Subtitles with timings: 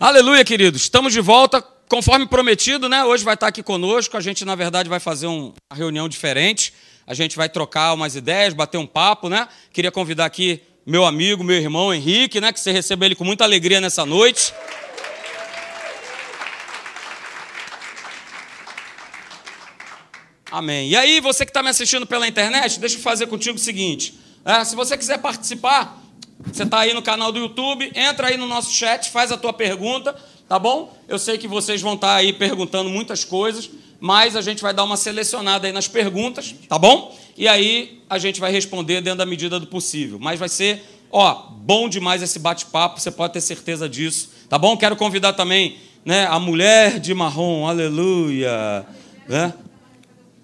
[0.00, 0.82] Aleluia, queridos.
[0.82, 1.60] Estamos de volta.
[1.88, 3.04] Conforme prometido, né?
[3.04, 4.16] Hoje vai estar aqui conosco.
[4.16, 6.72] A gente, na verdade, vai fazer um, uma reunião diferente.
[7.04, 9.48] A gente vai trocar umas ideias, bater um papo, né?
[9.72, 12.52] Queria convidar aqui meu amigo, meu irmão Henrique, né?
[12.52, 14.54] Que você recebeu ele com muita alegria nessa noite.
[20.48, 20.90] Amém.
[20.90, 24.16] E aí, você que está me assistindo pela internet, deixa eu fazer contigo o seguinte.
[24.44, 26.00] É, se você quiser participar,
[26.40, 29.52] você está aí no canal do YouTube, entra aí no nosso chat, faz a tua
[29.52, 30.14] pergunta,
[30.48, 30.96] tá bom?
[31.08, 34.72] Eu sei que vocês vão estar tá aí perguntando muitas coisas, mas a gente vai
[34.72, 37.16] dar uma selecionada aí nas perguntas, tá bom?
[37.36, 40.18] E aí a gente vai responder dentro da medida do possível.
[40.20, 44.76] Mas vai ser, ó, bom demais esse bate-papo, você pode ter certeza disso, tá bom?
[44.76, 48.86] Quero convidar também, né, a mulher de marrom, aleluia,
[49.28, 49.52] né?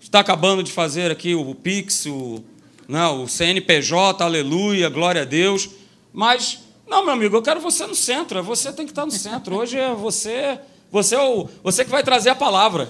[0.00, 2.44] Está acabando de fazer aqui o Pix, o,
[2.88, 5.70] né, o CNPJ, aleluia, glória a Deus.
[6.14, 8.38] Mas, não, meu amigo, eu quero você no centro.
[8.38, 9.56] É você tem que estar no centro.
[9.56, 10.60] Hoje é você.
[10.92, 12.88] Você é o, você que vai trazer a palavra.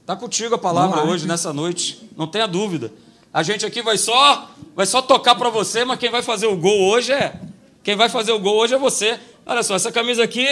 [0.00, 2.08] Está contigo a palavra hoje, nessa noite.
[2.16, 2.90] Não tenha dúvida.
[3.30, 6.56] A gente aqui vai só, vai só tocar para você, mas quem vai fazer o
[6.56, 7.38] gol hoje é.
[7.82, 9.20] Quem vai fazer o gol hoje é você.
[9.44, 10.46] Olha só, essa camisa aqui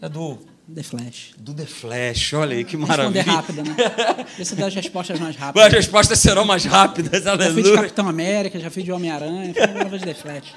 [0.00, 0.38] é do
[0.74, 1.32] The Flash.
[1.36, 3.22] Do The Flash, olha aí que maravilha.
[3.22, 4.26] Responder rápido, né?
[4.38, 5.66] Esse das respostas mais rápidas.
[5.66, 7.48] As respostas serão mais rápidas, aleluia.
[7.50, 9.52] Já fiz de Capitão América, já fiz de Homem-Aranha,
[9.90, 10.54] fiz de The Flash.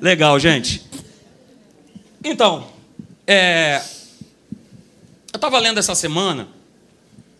[0.00, 0.82] Legal, gente.
[2.22, 2.70] Então,
[3.26, 3.82] é,
[5.32, 6.48] eu estava lendo essa semana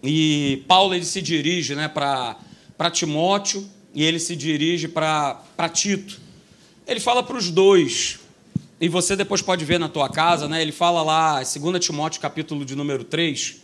[0.03, 6.21] e Paulo ele se dirige né, para Timóteo e ele se dirige para Tito.
[6.87, 8.19] Ele fala para os dois,
[8.81, 10.63] e você depois pode ver na tua casa, né?
[10.63, 13.57] ele fala lá, 2 Timóteo, capítulo de número 3,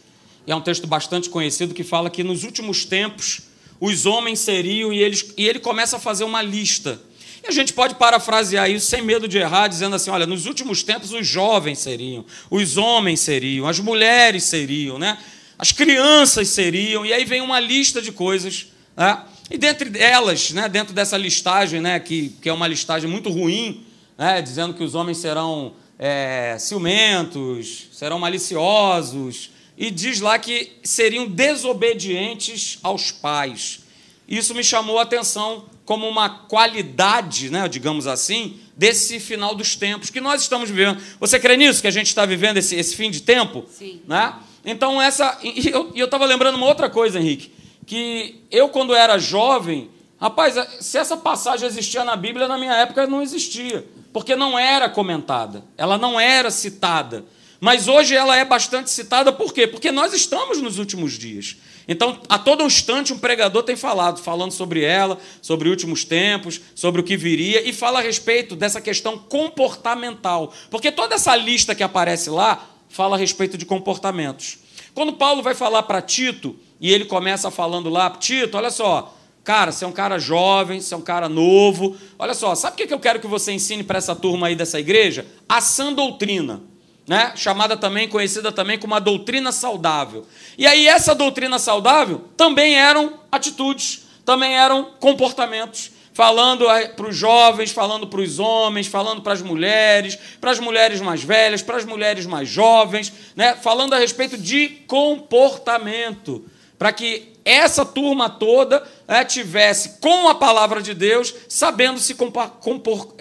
[0.46, 3.42] e é um texto bastante conhecido que fala que nos últimos tempos
[3.80, 7.00] os homens seriam, e, eles, e ele começa a fazer uma lista
[7.46, 11.12] a gente pode parafrasear isso sem medo de errar, dizendo assim: olha, nos últimos tempos
[11.12, 15.18] os jovens seriam, os homens seriam, as mulheres seriam, né?
[15.58, 18.66] as crianças seriam, e aí vem uma lista de coisas.
[18.96, 19.22] Né?
[19.50, 23.84] E dentre elas, né, dentro dessa listagem, né, que, que é uma listagem muito ruim,
[24.18, 31.26] né, dizendo que os homens serão é, ciumentos, serão maliciosos, e diz lá que seriam
[31.26, 33.80] desobedientes aos pais.
[34.28, 40.10] Isso me chamou a atenção como uma qualidade, né, digamos assim, desse final dos tempos
[40.10, 41.00] que nós estamos vivendo.
[41.20, 43.64] Você crê nisso, que a gente está vivendo esse, esse, fim de tempo?
[43.70, 44.02] Sim.
[44.06, 44.34] Né?
[44.64, 45.38] Então, essa.
[45.42, 47.52] E eu estava lembrando uma outra coisa, Henrique,
[47.86, 49.88] que eu, quando era jovem,
[50.20, 54.88] rapaz, se essa passagem existia na Bíblia, na minha época não existia, porque não era
[54.88, 57.24] comentada, ela não era citada.
[57.60, 59.68] Mas hoje ela é bastante citada, por quê?
[59.68, 61.56] Porque nós estamos nos últimos dias.
[61.88, 67.00] Então, a todo instante, um pregador tem falado, falando sobre ela, sobre últimos tempos, sobre
[67.00, 70.52] o que viria, e fala a respeito dessa questão comportamental.
[70.68, 74.58] Porque toda essa lista que aparece lá fala a respeito de comportamentos.
[74.94, 79.14] Quando Paulo vai falar para Tito, e ele começa falando lá, Tito, olha só,
[79.44, 82.86] cara, você é um cara jovem, você é um cara novo, olha só, sabe o
[82.86, 85.24] que eu quero que você ensine para essa turma aí dessa igreja?
[85.48, 86.62] A sã doutrina
[87.06, 87.32] né?
[87.36, 90.26] chamada também, conhecida também como a doutrina saudável.
[90.58, 96.64] E aí essa doutrina saudável também eram atitudes, também eram comportamentos, falando
[96.96, 101.22] para os jovens, falando para os homens, falando para as mulheres, para as mulheres mais
[101.22, 103.54] velhas, para as mulheres mais jovens, né?
[103.54, 106.44] falando a respeito de comportamento,
[106.78, 112.16] para que essa turma toda né, tivesse com a palavra de Deus, sabendo se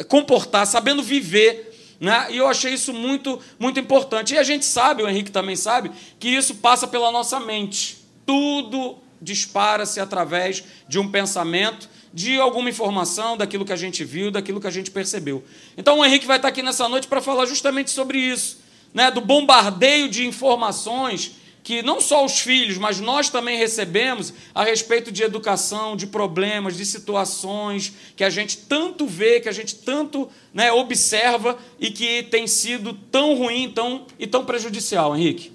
[0.07, 2.28] comportar, sabendo viver né?
[2.29, 4.33] E eu achei isso muito, muito importante.
[4.33, 7.97] E a gente sabe, o Henrique também sabe, que isso passa pela nossa mente.
[8.25, 14.61] Tudo dispara-se através de um pensamento, de alguma informação, daquilo que a gente viu, daquilo
[14.61, 15.44] que a gente percebeu.
[15.78, 18.59] Então o Henrique vai estar aqui nessa noite para falar justamente sobre isso,
[18.94, 19.12] né?
[19.12, 21.33] do bombardeio de informações
[21.66, 26.78] que não só os filhos, mas nós também recebemos a respeito de educação, de problemas,
[26.78, 32.22] de situações que a gente tanto vê, que a gente tanto né, observa e que
[32.30, 35.51] tem sido tão ruim tão, e tão prejudicial, Henrique.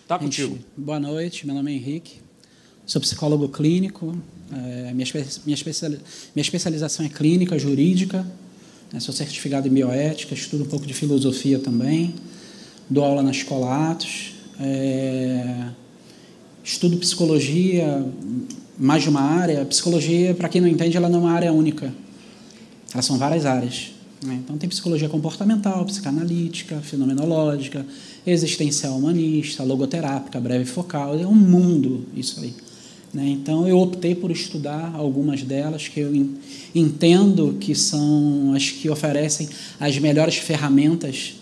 [0.00, 0.56] Está contigo.
[0.76, 2.20] Boa noite, meu nome é Henrique,
[2.86, 4.16] sou psicólogo clínico,
[4.52, 5.08] é, minha,
[5.44, 5.56] minha,
[6.36, 8.24] minha especialização é clínica, jurídica,
[8.92, 12.14] né, sou certificado em bioética, estudo um pouco de filosofia também,
[12.88, 15.68] dou aula na Escola Atos, é,
[16.62, 18.06] estudo psicologia,
[18.78, 19.64] mais de uma área.
[19.64, 21.92] Psicologia, para quem não entende, ela não é uma área única.
[22.92, 23.92] Elas são várias áreas.
[24.24, 24.38] Né?
[24.44, 27.86] Então, tem psicologia comportamental, psicanalítica, fenomenológica,
[28.26, 31.18] existencial humanista, logoterápica, breve focal.
[31.18, 32.54] É um mundo isso aí.
[33.14, 33.28] Né?
[33.28, 36.12] Então, eu optei por estudar algumas delas que eu
[36.74, 39.48] entendo que são as que oferecem
[39.80, 41.39] as melhores ferramentas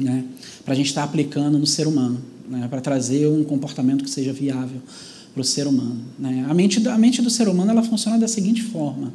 [0.00, 0.24] né?
[0.64, 2.66] para a gente estar tá aplicando no ser humano, né?
[2.68, 4.80] para trazer um comportamento que seja viável
[5.32, 6.00] para o ser humano.
[6.18, 6.46] Né?
[6.48, 9.12] A, mente, a mente do ser humano ela funciona da seguinte forma: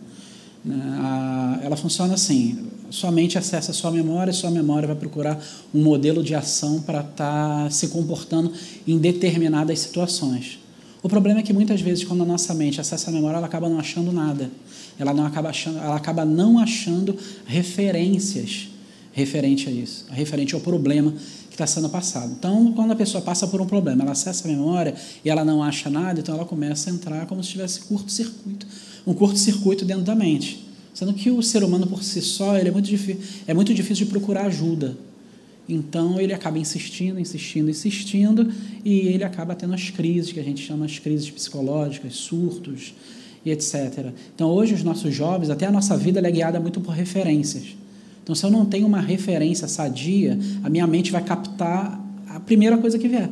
[0.63, 0.97] né?
[0.99, 2.67] a, ela funciona assim.
[2.89, 5.43] Sua mente acessa sua memória, sua memória vai procurar
[5.73, 8.53] um modelo de ação para estar tá se comportando
[8.87, 10.59] em determinadas situações.
[11.01, 13.67] O problema é que muitas vezes, quando a nossa mente acessa a memória, ela acaba
[13.67, 14.49] não achando nada.
[14.97, 18.69] Ela, não acaba, achando, ela acaba não achando referências
[19.15, 21.13] referente a isso, referente ao problema
[21.49, 22.35] que está sendo passado.
[22.37, 25.63] Então, quando a pessoa passa por um problema, ela acessa a memória e ela não
[25.63, 28.67] acha nada, então ela começa a entrar como se tivesse curto-circuito,
[29.07, 30.67] um curto-circuito dentro da mente.
[30.93, 32.89] Sendo que o ser humano por si só ele é, muito
[33.47, 34.97] é muito difícil de procurar ajuda.
[35.67, 38.51] Então ele acaba insistindo, insistindo, insistindo,
[38.83, 42.93] e ele acaba tendo as crises, que a gente chama as crises psicológicas, surtos
[43.45, 44.11] e etc.
[44.35, 47.75] Então hoje os nossos jovens, até a nossa vida é guiada muito por referências.
[48.25, 52.75] Então, se eu não tenho uma referência sadia, a minha mente vai captar a primeira
[52.75, 53.29] coisa que vier.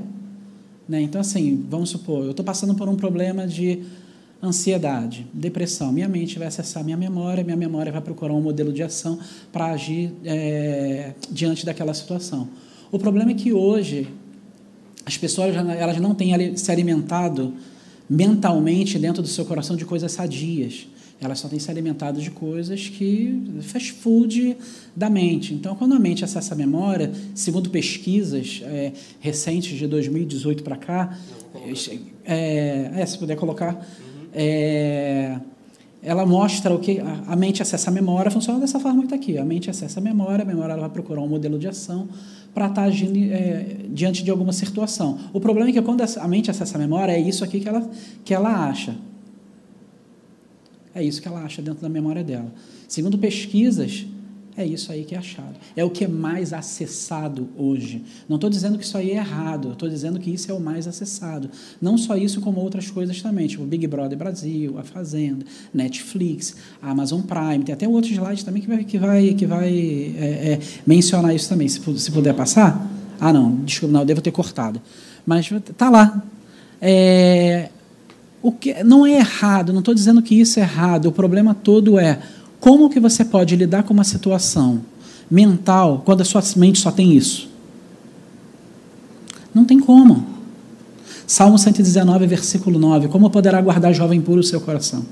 [0.87, 1.01] Né?
[1.01, 3.79] Então, assim, vamos supor, eu estou passando por um problema de
[4.41, 5.91] ansiedade, depressão.
[5.91, 9.17] Minha mente vai acessar minha memória, minha memória vai procurar um modelo de ação
[9.51, 12.47] para agir é, diante daquela situação.
[12.91, 14.07] O problema é que hoje
[15.03, 17.51] as pessoas elas não têm se alimentado
[18.07, 20.85] mentalmente dentro do seu coração de coisas sadias
[21.25, 24.57] elas só têm se alimentado de coisas que fast food
[24.95, 25.53] da mente.
[25.53, 31.17] Então, quando a mente acessa a memória, segundo pesquisas é, recentes de 2018 para cá,
[32.25, 33.85] é, é, se puder colocar,
[34.33, 35.39] é,
[36.01, 39.37] ela mostra o que a, mente acessa a memória, funciona dessa forma que está aqui.
[39.37, 42.09] A mente acessa a memória, a memória vai procurar um modelo de ação
[42.53, 45.17] para estar tá agindo é, diante de alguma situação.
[45.31, 47.89] O problema é que quando a mente acessa a memória, é isso aqui que ela,
[48.25, 48.95] que ela acha.
[50.95, 52.53] É isso que ela acha dentro da memória dela.
[52.87, 54.05] Segundo pesquisas,
[54.55, 55.55] é isso aí que é achado.
[55.75, 58.03] É o que é mais acessado hoje.
[58.29, 60.87] Não estou dizendo que isso aí é errado, estou dizendo que isso é o mais
[60.87, 61.49] acessado.
[61.81, 65.43] Não só isso, como outras coisas também, tipo Big Brother Brasil, A Fazenda,
[65.73, 67.63] Netflix, Amazon Prime.
[67.63, 71.49] Tem até outro slide também que vai, que vai, que vai é, é, mencionar isso
[71.49, 71.67] também.
[71.67, 72.87] Se, se puder passar.
[73.19, 74.79] Ah, não, desculpa, não, devo ter cortado.
[75.25, 76.23] Mas tá lá.
[76.79, 77.69] É,
[78.43, 81.05] o que não é errado, não estou dizendo que isso é errado.
[81.05, 82.19] O problema todo é
[82.59, 84.81] como que você pode lidar com uma situação
[85.31, 87.47] mental quando a sua mente só tem isso.
[89.55, 90.27] Não tem como.
[91.25, 93.07] Salmo 119, versículo 9.
[93.07, 95.05] Como poderá guardar jovem puro o seu coração?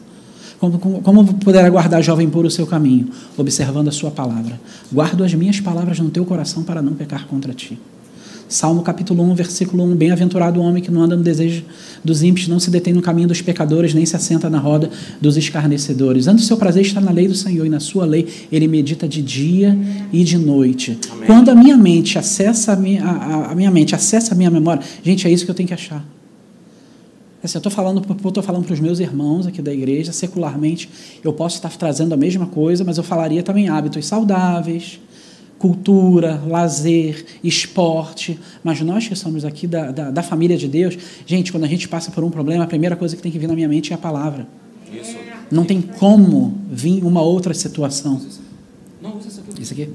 [0.60, 3.10] Como, como, como, poderá guardar jovem puro o seu caminho?
[3.38, 4.60] Observando a sua palavra.
[4.92, 7.80] Guardo as minhas palavras no teu coração para não pecar contra ti.
[8.52, 9.96] Salmo capítulo 1, versículo 1.
[9.96, 11.64] Bem-aventurado o homem que não anda no desejo
[12.04, 14.90] dos ímpios, não se detém no caminho dos pecadores, nem se assenta na roda
[15.22, 16.28] dos escarnecedores.
[16.28, 19.08] Antes o seu prazer está na lei do Senhor, e na sua lei ele medita
[19.08, 19.78] de dia
[20.12, 21.00] e de noite.
[21.10, 21.28] Amém.
[21.28, 24.84] Quando a minha mente acessa a minha, a, a minha mente, acessa a minha memória,
[25.02, 26.06] gente, é isso que eu tenho que achar.
[27.42, 30.90] Assim, eu estou falando, estou falando para os meus irmãos aqui da igreja, secularmente,
[31.24, 35.00] eu posso estar trazendo a mesma coisa, mas eu falaria também hábitos saudáveis,
[35.62, 41.52] cultura, lazer, esporte, mas nós que somos aqui da, da, da, família de Deus, gente,
[41.52, 43.54] quando a gente passa por um problema, a primeira coisa que tem que vir na
[43.54, 44.48] minha mente é a palavra.
[44.92, 45.16] Isso.
[45.52, 48.20] Não tem como vir uma outra situação.
[49.00, 49.62] Não, usa isso aqui.
[49.62, 49.90] Isso aqui.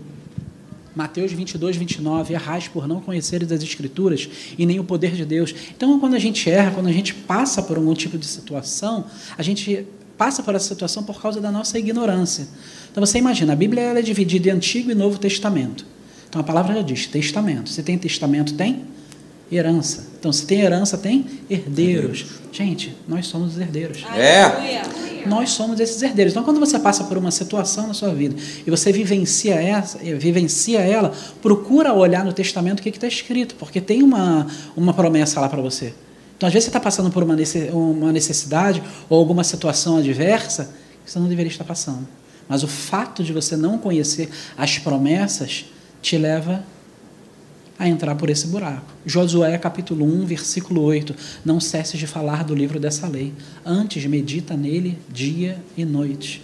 [0.94, 5.52] Mateus 22, 29, arrase por não conheceres as Escrituras e nem o poder de Deus.
[5.76, 9.04] Então, quando a gente erra, quando a gente passa por algum tipo de situação,
[9.36, 9.84] a gente
[10.16, 12.46] passa por essa situação por causa da nossa ignorância.
[12.90, 15.84] Então você imagina, a Bíblia é dividida em Antigo e Novo Testamento.
[16.28, 17.70] Então a palavra já diz testamento.
[17.70, 18.84] Se tem testamento, tem
[19.50, 20.06] herança.
[20.18, 22.26] Então se tem herança, tem herdeiros.
[22.50, 24.04] Gente, nós somos os herdeiros.
[24.14, 24.82] É.
[25.26, 26.32] Nós somos esses herdeiros.
[26.32, 28.34] Então quando você passa por uma situação na sua vida
[28.66, 33.80] e você vivencia, essa, vivencia ela, procura olhar no testamento o que está escrito, porque
[33.80, 34.46] tem uma,
[34.76, 35.92] uma promessa lá para você.
[36.36, 40.70] Então, às vezes, você está passando por uma necessidade ou alguma situação adversa
[41.04, 42.06] que você não deveria estar passando.
[42.48, 45.64] Mas o fato de você não conhecer as promessas
[46.02, 46.62] te leva
[47.78, 48.92] a entrar por esse buraco.
[49.04, 51.14] Josué capítulo 1, versículo 8.
[51.44, 53.32] Não cesse de falar do livro dessa lei.
[53.64, 56.42] Antes medita nele dia e noite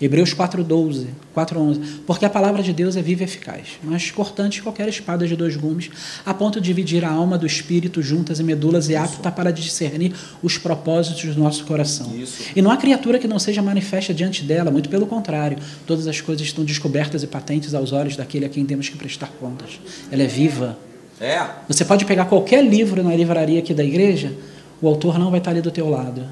[0.00, 4.62] Hebreus 4:12, 4:11, porque a palavra de Deus é viva e eficaz, mais cortante que
[4.62, 5.90] qualquer espada de dois gumes,
[6.24, 10.12] a ponto de dividir a alma do espírito juntas e medulas e apta para discernir
[10.42, 12.14] os propósitos do nosso coração.
[12.14, 12.44] Isso.
[12.54, 16.20] E não há criatura que não seja manifesta diante dela, muito pelo contrário, todas as
[16.20, 19.80] coisas estão descobertas e patentes aos olhos daquele a quem temos que prestar contas.
[20.12, 20.78] Ela é viva.
[21.20, 21.44] É.
[21.66, 24.32] Você pode pegar qualquer livro na livraria aqui da igreja,
[24.80, 26.24] o autor não vai estar ali do teu lado.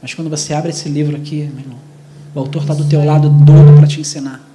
[0.00, 1.87] Mas quando você abre esse livro aqui, meu irmão,
[2.34, 4.46] o autor está do teu lado doido para te ensinar.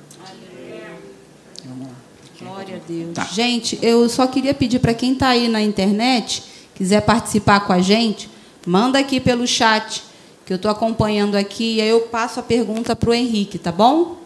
[1.66, 1.94] Vamos lá.
[2.40, 3.14] Glória a Deus.
[3.14, 3.26] Tá.
[3.26, 6.44] Gente, eu só queria pedir para quem está aí na internet,
[6.76, 8.30] quiser participar com a gente,
[8.66, 10.04] manda aqui pelo chat,
[10.46, 13.72] que eu estou acompanhando aqui, e aí eu passo a pergunta para o Henrique, tá
[13.72, 14.18] bom?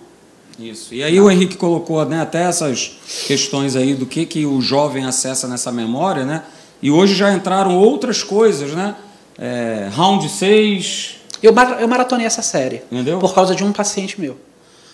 [0.60, 0.94] Isso.
[0.94, 5.06] E aí o Henrique colocou né, até essas questões aí do que, que o jovem
[5.06, 6.44] acessa nessa memória, né?
[6.82, 8.96] E hoje já entraram outras coisas, né?
[9.38, 11.17] É, round 6.
[11.42, 12.84] Eu, eu maratonei essa série.
[12.92, 13.20] Entendeu?
[13.20, 14.38] Por causa de um paciente meu.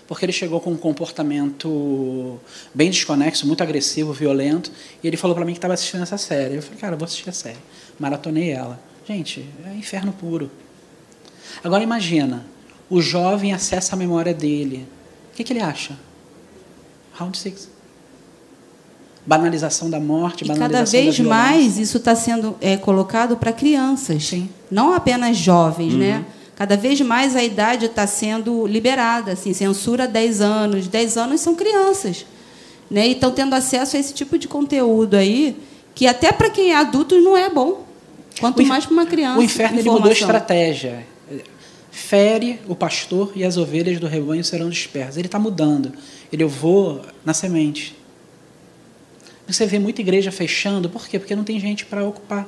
[0.08, 2.40] Porque ele chegou com um comportamento
[2.74, 4.72] bem desconexo, muito agressivo, violento.
[5.02, 6.56] E ele falou para mim que estava assistindo essa série.
[6.56, 7.58] Eu falei, cara, eu vou assistir a série.
[8.00, 8.80] Maratonei ela.
[9.08, 10.52] Gente, é inferno puro.
[11.64, 12.46] Agora imagina,
[12.90, 14.88] o jovem acessa a memória dele
[15.34, 15.98] o que, que ele acha?
[17.14, 17.68] Round six.
[19.26, 24.26] Banalização da morte, e banalização cada vez mais isso está sendo é, colocado para crianças,
[24.26, 24.50] Sim.
[24.74, 26.16] Não apenas jovens, né?
[26.16, 26.20] uhum.
[26.20, 26.26] né?
[26.56, 30.88] Cada vez mais a idade está sendo liberada, assim, censura 10 anos.
[30.88, 32.26] 10 anos são crianças.
[32.92, 33.08] Né?
[33.08, 35.58] E estão tendo acesso a esse tipo de conteúdo aí,
[35.96, 37.86] que até para quem é adulto não é bom.
[38.40, 39.40] Quanto mais para uma criança.
[39.40, 41.06] O inferno mudou a estratégia
[41.94, 45.16] fere o pastor e as ovelhas do rebanho serão dispersas.
[45.16, 45.94] Ele está mudando.
[46.32, 47.96] Ele, eu vou na semente.
[49.48, 51.20] Você vê muita igreja fechando, por quê?
[51.20, 52.48] Porque não tem gente para ocupar.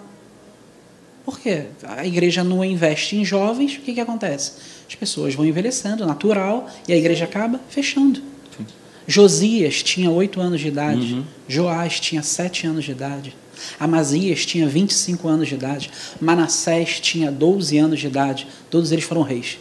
[1.25, 1.65] Por quê?
[1.84, 4.51] A igreja não investe em jovens, o que, que acontece?
[4.88, 8.22] As pessoas vão envelhecendo, natural, e a igreja acaba fechando.
[8.55, 8.65] Sim.
[9.08, 11.24] Josias tinha oito anos de idade, uhum.
[11.48, 13.36] Joás tinha sete anos de idade.
[13.79, 15.89] Amazias tinha 25 anos de idade.
[16.20, 18.48] Manassés tinha 12 anos de idade.
[18.70, 19.58] Todos eles foram reis.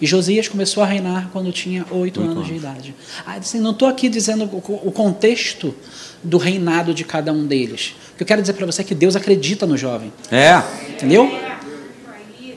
[0.00, 2.94] E Josias começou a reinar quando tinha oito anos, anos, de idade.
[3.26, 5.74] Ah, assim, não estou aqui dizendo o contexto
[6.22, 7.94] do reinado de cada um deles.
[8.18, 10.12] O que eu quero dizer para você é que Deus acredita no jovem.
[10.28, 10.60] É.
[10.90, 11.30] Entendeu?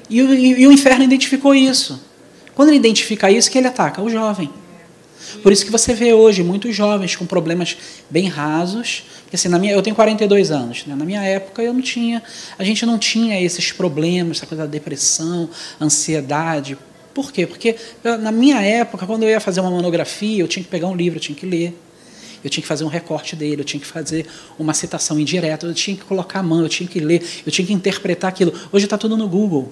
[0.10, 2.02] E, e, e o inferno identificou isso.
[2.56, 4.02] Quando ele identifica isso, que ele ataca?
[4.02, 4.50] O jovem.
[5.44, 7.78] Por isso que você vê hoje muitos jovens com problemas
[8.10, 9.04] bem rasos.
[9.22, 10.84] Porque assim, na minha, eu tenho 42 anos.
[10.88, 10.96] Né?
[10.96, 12.24] Na minha época eu não tinha,
[12.58, 15.48] a gente não tinha esses problemas, essa coisa da depressão,
[15.80, 16.76] ansiedade.
[17.14, 17.46] Por quê?
[17.46, 20.96] Porque na minha época, quando eu ia fazer uma monografia, eu tinha que pegar um
[20.96, 21.78] livro, eu tinha que ler.
[22.44, 24.26] Eu tinha que fazer um recorte dele, eu tinha que fazer
[24.58, 27.66] uma citação indireta, eu tinha que colocar a mão, eu tinha que ler, eu tinha
[27.66, 28.54] que interpretar aquilo.
[28.72, 29.72] Hoje está tudo no Google.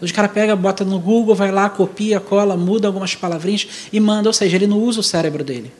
[0.00, 4.00] Hoje o cara pega, bota no Google, vai lá, copia, cola, muda algumas palavrinhas e
[4.00, 4.28] manda.
[4.28, 5.72] Ou seja, ele não usa o cérebro dele.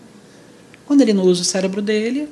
[0.85, 2.29] Quando ele não usa o cérebro dele,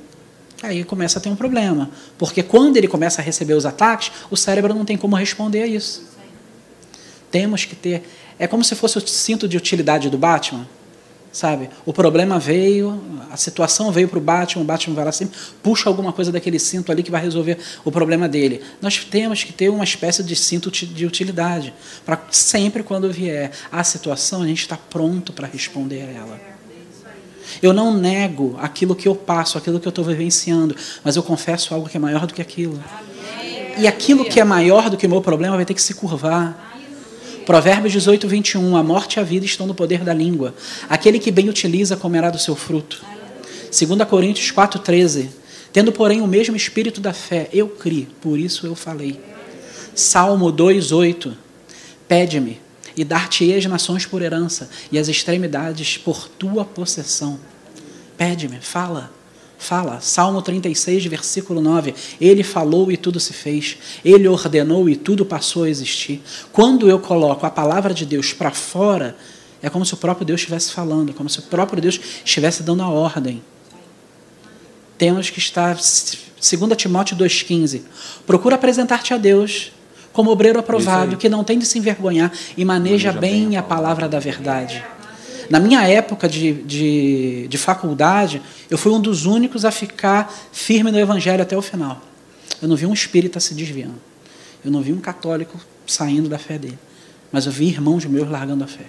[0.63, 1.91] aí começa a ter um problema.
[2.19, 5.67] Porque quando ele começa a receber os ataques, o cérebro não tem como responder a
[5.67, 6.05] isso.
[7.31, 8.03] Temos que ter.
[8.39, 10.67] É como se fosse o cinto de utilidade do Batman
[11.37, 11.69] sabe?
[11.85, 12.99] O problema veio,
[13.31, 16.59] a situação veio para o Batman, o Batman vai lá sempre, puxa alguma coisa daquele
[16.59, 18.63] cinto ali que vai resolver o problema dele.
[18.81, 21.75] Nós temos que ter uma espécie de cinto de utilidade,
[22.07, 26.41] para sempre quando vier a situação, a gente está pronto para responder a ela.
[27.63, 30.75] Eu não nego aquilo que eu passo, aquilo que eu estou vivenciando,
[31.05, 32.83] mas eu confesso algo que é maior do que aquilo.
[33.79, 36.76] E aquilo que é maior do que o meu problema vai ter que se curvar.
[37.47, 38.77] Provérbios 18, 21.
[38.77, 40.53] A morte e a vida estão no poder da língua.
[40.89, 43.05] Aquele que bem utiliza comerá do seu fruto.
[43.71, 45.31] 2 Coríntios 4, 13.
[45.73, 49.21] Tendo, porém, o mesmo espírito da fé, eu criei, por isso eu falei.
[49.95, 51.37] Salmo 2, 8.
[52.09, 52.61] Pede-me,
[52.97, 57.39] e dar-te-ei as nações por herança, e as extremidades por tua possessão.
[58.17, 59.13] Pede-me, fala.
[59.59, 61.95] Fala, Salmo 36, versículo 9.
[62.21, 63.79] Ele falou e tudo se fez.
[64.05, 66.23] Ele ordenou e tudo passou a existir.
[66.53, 69.17] Quando eu coloco a palavra de Deus para fora,
[69.63, 72.83] é como se o próprio Deus estivesse falando, como se o próprio Deus estivesse dando
[72.83, 73.43] a ordem.
[74.99, 76.17] Temos que estar, 2
[76.77, 77.83] Timóteo 2,15.
[78.27, 79.73] Procura apresentar-te a Deus
[80.13, 83.63] como obreiro aprovado, que não tem de se envergonhar e maneja, maneja bem, bem a
[83.63, 84.83] palavra da verdade.
[85.49, 90.91] Na minha época de, de, de faculdade, eu fui um dos únicos a ficar firme
[90.91, 92.01] no Evangelho até o final.
[92.61, 94.01] Eu não vi um espírita se desviando.
[94.65, 96.79] Eu não vi um católico saindo da fé dele.
[97.31, 98.87] Mas eu vi irmãos meus largando a fé.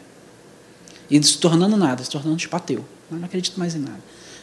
[1.09, 2.83] E se tornando nada, se tornando tipo ateu.
[3.11, 3.99] Eu não acredito mais em nada.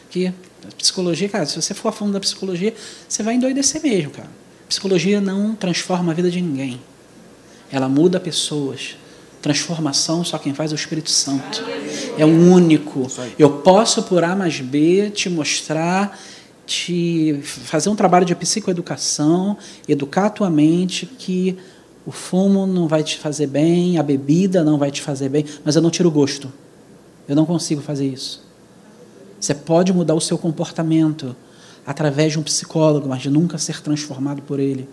[0.09, 0.33] Que
[0.77, 2.73] psicologia, cara, se você for a fundo da psicologia,
[3.07, 4.29] você vai endoidecer mesmo, cara.
[4.67, 6.81] Psicologia não transforma a vida de ninguém.
[7.71, 8.95] Ela muda pessoas.
[9.41, 11.63] Transformação só quem faz é o Espírito Santo.
[12.17, 13.07] É um único.
[13.37, 16.17] Eu posso, por A mais B, te mostrar,
[16.65, 19.57] te fazer um trabalho de psicoeducação,
[19.87, 21.57] educar a tua mente que
[22.05, 25.75] o fumo não vai te fazer bem, a bebida não vai te fazer bem, mas
[25.75, 26.51] eu não tiro o gosto.
[27.27, 28.43] Eu não consigo fazer isso.
[29.39, 31.35] Você pode mudar o seu comportamento
[31.85, 34.87] através de um psicólogo, mas de nunca ser transformado por ele.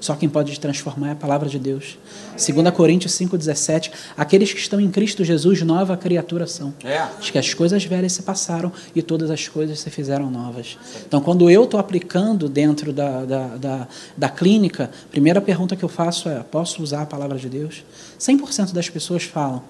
[0.00, 1.98] Só quem pode transformar é a palavra de Deus.
[2.32, 3.90] 2 Coríntios 5,17.
[4.16, 6.72] Aqueles que estão em Cristo Jesus, nova criatura são.
[6.84, 7.06] É.
[7.20, 10.78] Diz que as coisas velhas se passaram e todas as coisas se fizeram novas.
[11.06, 15.84] Então, quando eu estou aplicando dentro da, da, da, da clínica, a primeira pergunta que
[15.84, 17.84] eu faço é: posso usar a palavra de Deus?
[18.20, 19.62] 100% das pessoas falam: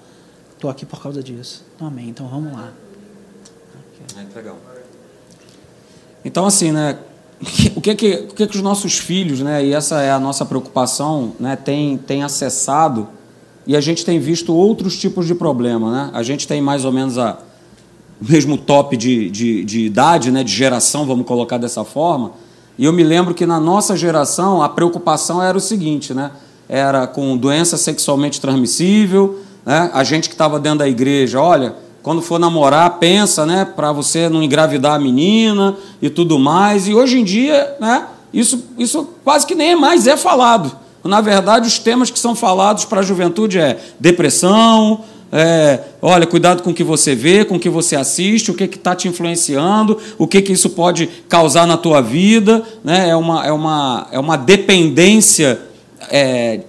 [0.53, 1.65] estou aqui por causa disso.
[1.79, 2.09] Amém.
[2.09, 2.71] Então, vamos lá.
[4.17, 4.57] É, legal.
[6.23, 6.99] Então, assim, né?
[7.75, 9.65] O que que, o que que os nossos filhos, né?
[9.65, 11.55] E essa é a nossa preocupação, né?
[11.55, 13.07] Tem, tem acessado
[13.65, 16.11] e a gente tem visto outros tipos de problema, né?
[16.13, 17.39] A gente tem mais ou menos a
[18.21, 20.43] o mesmo top de, de, de idade, né?
[20.43, 22.31] De geração, vamos colocar dessa forma.
[22.77, 26.31] E eu me lembro que na nossa geração a preocupação era o seguinte, né?
[26.67, 29.89] Era com doença sexualmente transmissível, né?
[29.93, 34.29] A gente que estava dentro da igreja, olha quando for namorar, pensa, né, para você
[34.29, 36.87] não engravidar a menina e tudo mais.
[36.87, 40.71] E hoje em dia, né, isso, isso quase que nem mais é falado.
[41.03, 46.63] Na verdade, os temas que são falados para a juventude é depressão, é, olha, cuidado
[46.63, 49.97] com o que você vê, com o que você assiste, o que está te influenciando,
[50.17, 52.63] o que, que isso pode causar na tua vida.
[52.83, 53.09] Né?
[53.09, 55.59] É, uma, é, uma, é uma dependência
[56.11, 56.59] é,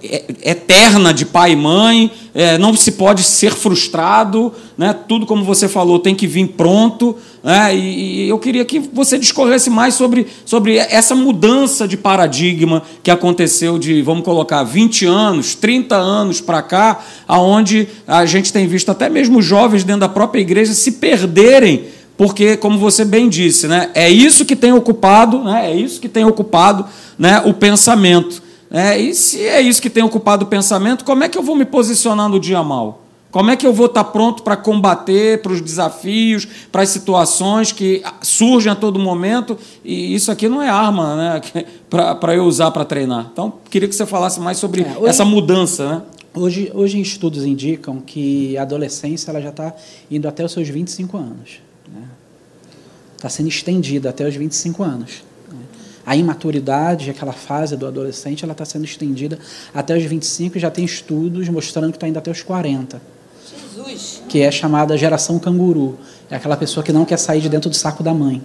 [0.43, 4.95] eterna de pai e mãe, é, não se pode ser frustrado, né?
[5.09, 7.17] tudo como você falou tem que vir pronto.
[7.43, 7.75] Né?
[7.75, 13.11] E, e, eu queria que você discorresse mais sobre, sobre essa mudança de paradigma que
[13.11, 18.91] aconteceu de, vamos colocar, 20 anos, 30 anos para cá, aonde a gente tem visto
[18.91, 21.85] até mesmo jovens dentro da própria igreja se perderem
[22.21, 26.07] porque, como você bem disse, né, é isso que tem ocupado, né, é isso que
[26.07, 26.85] tem ocupado
[27.19, 28.43] né, o pensamento.
[28.71, 31.57] É, e se é isso que tem ocupado o pensamento, como é que eu vou
[31.57, 33.03] me posicionar no dia mal?
[33.31, 37.71] Como é que eu vou estar pronto para combater, para os desafios, para as situações
[37.71, 39.57] que surgem a todo momento?
[39.85, 41.41] E isso aqui não é arma né,
[41.89, 43.29] para eu usar para treinar.
[43.33, 45.89] Então, queria que você falasse mais sobre é, hoje, essa mudança.
[45.89, 46.03] Né?
[46.35, 49.75] Hoje, hoje, estudos indicam que a adolescência ela já está
[50.11, 51.61] indo até os seus 25 anos.
[51.87, 52.09] Está né?
[53.21, 55.30] Tá sendo estendida até os 25 anos
[56.11, 59.39] a imaturidade, aquela fase do adolescente, ela está sendo estendida
[59.73, 63.01] até os 25 e já tem estudos mostrando que está indo até os 40.
[63.49, 64.21] Jesus.
[64.29, 65.97] Que é chamada geração canguru.
[66.29, 68.43] É aquela pessoa que não quer sair de dentro do saco da mãe.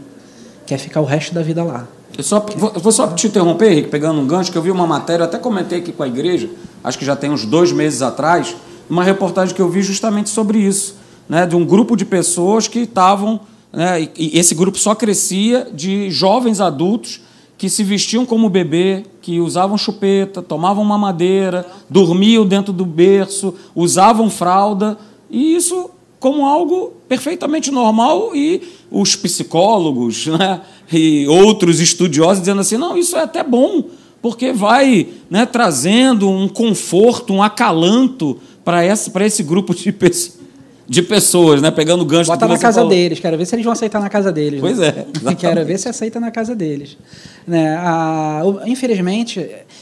[0.63, 1.87] Quer ficar o resto da vida lá.
[2.15, 4.85] Eu só, vou, vou só te interromper, Henrique, pegando um gancho, que eu vi uma
[4.85, 6.47] matéria, eu até comentei aqui com a igreja,
[6.83, 8.55] acho que já tem uns dois meses atrás,
[8.87, 12.81] uma reportagem que eu vi justamente sobre isso, né, de um grupo de pessoas que
[12.81, 13.39] estavam,
[13.73, 17.24] né, e esse grupo só crescia de jovens adultos
[17.57, 24.29] que se vestiam como bebê, que usavam chupeta, tomavam mamadeira, dormiam dentro do berço, usavam
[24.29, 24.97] fralda,
[25.29, 25.89] e isso
[26.19, 33.15] como algo perfeitamente normal e os psicólogos né, e outros estudiosos dizendo assim, não, isso
[33.15, 33.85] é até bom,
[34.21, 40.44] porque vai né, trazendo um conforto, um acalanto para esse, esse grupo de pessoas
[40.87, 41.71] de pessoas, né?
[41.71, 42.89] Pegando o gancho Bota na casa falou.
[42.89, 44.59] deles, quero ver se eles vão aceitar na casa deles.
[44.59, 45.05] Pois né?
[45.29, 45.35] é.
[45.35, 46.97] Quero ver se aceita na casa deles.
[47.47, 47.75] Né?
[47.77, 49.39] A, infelizmente,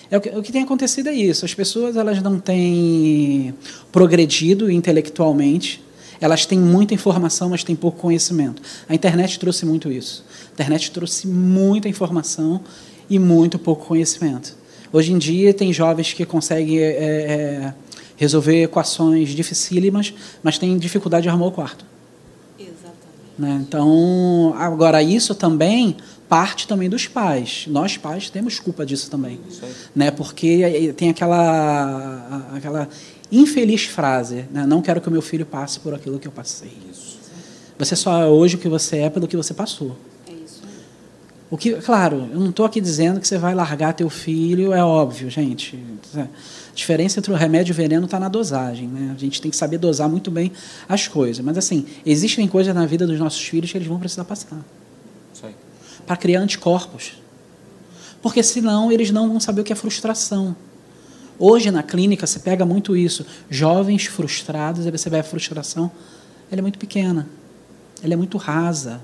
[0.09, 1.43] é o, que, o que tem acontecido é isso.
[1.43, 3.53] As pessoas elas não têm
[3.91, 5.83] progredido intelectualmente.
[6.21, 8.61] Elas têm muita informação, mas têm pouco conhecimento.
[8.87, 10.23] A internet trouxe muito isso.
[10.49, 12.61] A internet trouxe muita informação
[13.09, 14.55] e muito pouco conhecimento.
[14.91, 17.73] Hoje em dia, tem jovens que conseguem é, é,
[18.15, 21.85] resolver equações dificílimas, mas tem dificuldade de arrumar o quarto.
[22.59, 22.83] Exatamente.
[23.37, 23.63] Né?
[23.67, 25.97] Então, agora isso também
[26.33, 27.65] parte também dos pais.
[27.67, 29.39] Nós pais temos culpa disso também,
[29.95, 30.09] né?
[30.09, 32.89] Porque tem aquela aquela
[33.31, 34.65] infeliz frase, né?
[34.65, 36.71] Não quero que o meu filho passe por aquilo que eu passei.
[36.91, 37.19] Isso.
[37.77, 39.95] Você só é hoje o que você é pelo que você passou.
[40.27, 40.61] É isso.
[41.49, 44.83] O que, claro, eu não estou aqui dizendo que você vai largar teu filho, é
[44.83, 45.77] óbvio, gente.
[46.73, 48.87] A diferença entre o remédio e o veneno está na dosagem.
[48.87, 49.13] Né?
[49.15, 50.51] A gente tem que saber dosar muito bem
[50.89, 51.45] as coisas.
[51.45, 54.59] Mas, assim, existem coisas na vida dos nossos filhos que eles vão precisar passar
[56.05, 57.13] para criar anticorpos.
[58.21, 60.55] Porque senão eles não vão saber o que é frustração.
[61.37, 63.25] Hoje na clínica você pega muito isso.
[63.49, 65.91] Jovens frustrados, aí você vê a frustração,
[66.51, 67.27] ela é muito pequena.
[68.03, 69.01] Ela é muito rasa.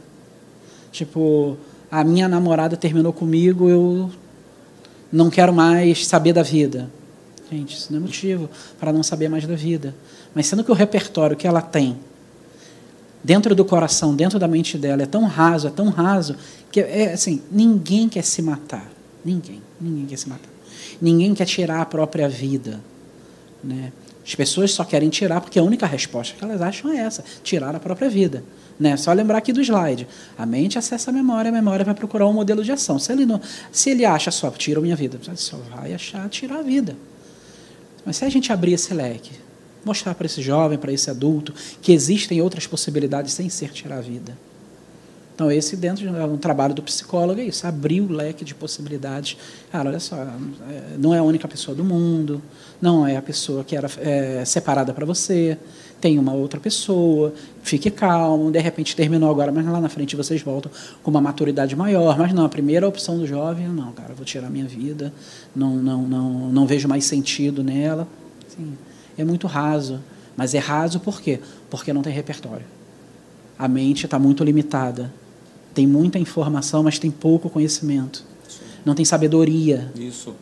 [0.92, 1.58] Tipo,
[1.92, 4.12] a minha namorada terminou comigo, eu
[5.12, 6.90] não quero mais saber da vida.
[7.52, 9.96] Gente, isso não é motivo para não saber mais da vida.
[10.36, 11.98] Mas sendo que o repertório que ela tem
[13.24, 16.36] dentro do coração, dentro da mente dela é tão raso, é tão raso
[16.72, 18.90] que é assim, ninguém quer se matar.
[19.26, 20.50] Ninguém, ninguém quer se matar.
[21.02, 22.80] Ninguém quer tirar a própria vida,
[23.64, 23.92] né?
[24.26, 27.76] As pessoas só querem tirar porque a única resposta que elas acham é essa: tirar
[27.76, 28.44] a própria vida.
[28.80, 28.96] Né?
[28.96, 30.08] Só lembrar aqui do slide.
[30.38, 33.00] A mente acessa a memória, a memória vai procurar um modelo de ação.
[33.00, 36.62] Se ele, não, se ele acha só, tira minha vida, só vai achar tirar a
[36.62, 36.96] vida.
[38.06, 39.32] Mas se a gente abrir esse leque,
[39.84, 44.02] mostrar para esse jovem, para esse adulto, que existem outras possibilidades sem ser tirar a
[44.02, 44.38] vida.
[45.40, 49.38] Então, esse dentro de um trabalho do psicólogo é isso, abrir o leque de possibilidades.
[49.72, 52.42] Cara, olha só, é, não é a única pessoa do mundo,
[52.82, 55.58] não é a pessoa que era é, separada para você,
[56.00, 60.42] tem uma outra pessoa, fique calmo, de repente terminou agora, mas lá na frente vocês
[60.42, 60.72] voltam
[61.04, 62.18] com uma maturidade maior.
[62.18, 65.14] Mas não, a primeira opção do jovem, não, cara, vou tirar minha vida,
[65.56, 68.08] não, não, não, não vejo mais sentido nela.
[68.48, 68.74] Sim,
[69.18, 70.00] é muito raso.
[70.38, 71.40] Mas é raso por quê?
[71.70, 72.66] Porque não tem repertório.
[73.58, 75.12] A mente está muito limitada.
[75.74, 78.24] Tem muita informação, mas tem pouco conhecimento.
[78.86, 79.92] Não tem sabedoria.
[79.96, 80.34] Isso.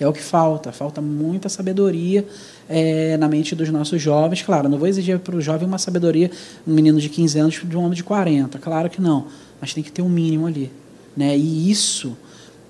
[0.00, 0.72] É o que falta.
[0.72, 2.26] Falta muita sabedoria
[2.68, 4.42] é, na mente dos nossos jovens.
[4.42, 6.30] Claro, não vou exigir para o jovem uma sabedoria,
[6.66, 8.58] um menino de 15 anos de um homem de 40.
[8.58, 9.26] Claro que não.
[9.60, 10.70] Mas tem que ter um mínimo ali.
[11.14, 11.36] Né?
[11.36, 12.16] E isso,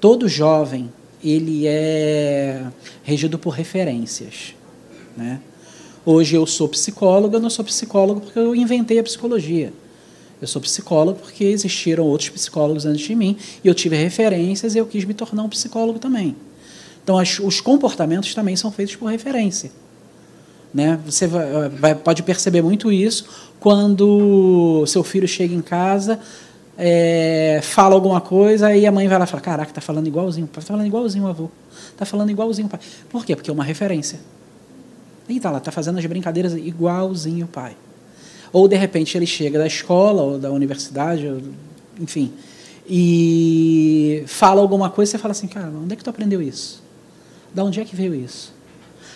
[0.00, 0.90] todo jovem,
[1.22, 2.66] ele é
[3.04, 4.54] regido por referências.
[5.16, 5.40] Né?
[6.04, 9.72] Hoje eu sou psicólogo, eu não sou psicólogo porque eu inventei a psicologia.
[10.40, 14.78] Eu sou psicólogo porque existiram outros psicólogos antes de mim e eu tive referências e
[14.78, 16.34] eu quis me tornar um psicólogo também.
[17.02, 19.70] Então, as, os comportamentos também são feitos por referência.
[20.72, 20.98] Né?
[21.04, 23.26] Você vai, vai, pode perceber muito isso
[23.58, 26.18] quando seu filho chega em casa,
[26.78, 30.46] é, fala alguma coisa e a mãe vai lá e fala: Caraca, tá falando igualzinho,
[30.46, 31.50] tá falando igualzinho o avô,
[31.96, 32.80] tá falando igualzinho o pai.
[33.10, 33.36] Por quê?
[33.36, 34.18] Porque é uma referência.
[35.28, 37.76] Eita, ela tá fazendo as brincadeiras igualzinho o pai.
[38.52, 41.42] Ou de repente ele chega da escola ou da universidade, ou,
[42.00, 42.32] enfim,
[42.88, 46.82] e fala alguma coisa e você fala assim: Cara, onde é que tu aprendeu isso?
[47.54, 48.52] Da onde é que veio isso?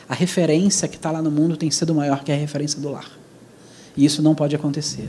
[0.09, 3.11] A referência que está lá no mundo tem sido maior que a referência do lar.
[3.97, 5.09] E isso não pode acontecer.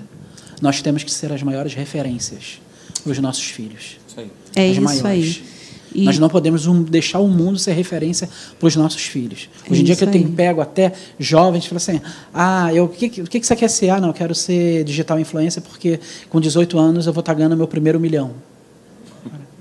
[0.61, 2.61] Nós temos que ser as maiores referências
[3.03, 3.97] para os nossos filhos.
[4.07, 4.31] Isso aí.
[4.55, 5.03] É as isso maiores.
[5.05, 5.55] aí.
[5.93, 6.03] E...
[6.03, 9.49] Nós não podemos um, deixar o mundo ser referência para os nossos filhos.
[9.69, 12.01] Hoje em dia que eu tenho pego até jovens, fala assim,
[12.33, 13.89] ah, eu, o, que, o que você quer ser?
[13.89, 17.55] Ah, não, eu quero ser digital influencer porque com 18 anos eu vou estar ganhando
[17.55, 18.33] meu primeiro milhão.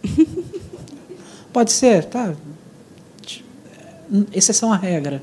[1.52, 2.34] Pode ser, tá.
[4.32, 5.22] Exceção à regra.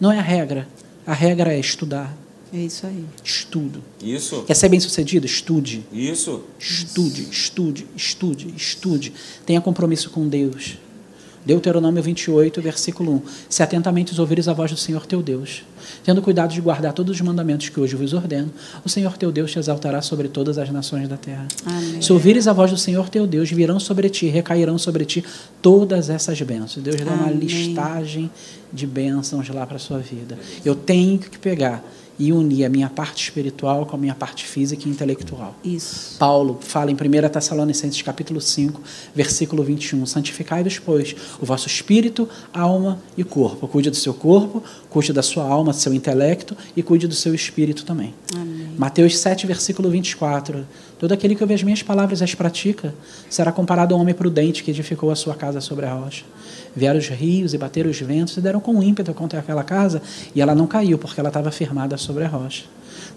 [0.00, 0.68] Não é a regra.
[1.06, 2.16] A regra é estudar.
[2.52, 3.04] É isso aí.
[3.22, 3.82] Estudo.
[4.02, 4.42] Isso.
[4.44, 5.26] Quer ser bem sucedido?
[5.26, 5.84] Estude.
[5.92, 6.42] Isso.
[6.58, 9.12] Estude, estude, estude, estude.
[9.44, 10.78] Tenha compromisso com Deus.
[11.44, 13.22] Deuteronômio 28, versículo 1.
[13.48, 15.64] Se atentamente ouvires a voz do Senhor teu Deus,
[16.04, 18.50] tendo cuidado de guardar todos os mandamentos que hoje vos ordeno,
[18.84, 21.46] o Senhor teu Deus te exaltará sobre todas as nações da terra.
[21.64, 22.02] Amém.
[22.02, 25.24] Se ouvires a voz do Senhor teu Deus, virão sobre ti, recairão sobre ti
[25.62, 26.82] todas essas bênçãos.
[26.82, 28.30] Deus dá uma listagem
[28.72, 30.38] de bênçãos lá para a sua vida.
[30.64, 31.82] Eu tenho que pegar
[32.18, 35.54] e unir a minha parte espiritual com a minha parte física e intelectual.
[35.64, 36.16] Isso.
[36.18, 38.80] Paulo fala em 1 Tessalonicenses capítulo 5,
[39.14, 43.68] versículo 21, santificai-vos, pois, o vosso espírito, alma e corpo.
[43.68, 47.34] Cuide do seu corpo, cuide da sua alma, do seu intelecto e cuide do seu
[47.34, 48.14] espírito também.
[48.34, 48.68] Amém.
[48.78, 50.64] Mateus 7, versículo 24,
[50.98, 52.94] todo aquele que ouve as minhas palavras e as pratica,
[53.28, 56.24] será comparado a um homem prudente que edificou a sua casa sobre a rocha.
[56.78, 60.00] Vieram os rios e bateram os ventos e deram com ímpeto contra aquela casa,
[60.32, 62.64] e ela não caiu, porque ela estava firmada sobre a rocha.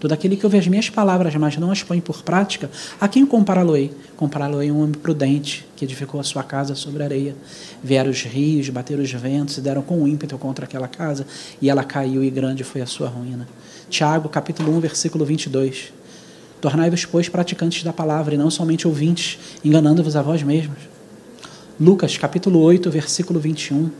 [0.00, 2.68] Todo aquele que ouve as minhas palavras, mas não as põe por prática,
[3.00, 3.92] a quem compará-lo-ei?
[4.16, 7.36] Compará-lo-ei um homem prudente, que edificou a sua casa sobre areia.
[7.84, 11.24] Vieram os rios, bateram os ventos e deram com ímpeto contra aquela casa,
[11.60, 13.46] e ela caiu, e grande foi a sua ruína.
[13.88, 15.92] Tiago, capítulo 1, versículo 22.
[16.60, 20.91] Tornai-vos, pois, praticantes da palavra, e não somente ouvintes, enganando-vos a vós mesmos.
[21.80, 23.90] Lucas capítulo 8, versículo 21.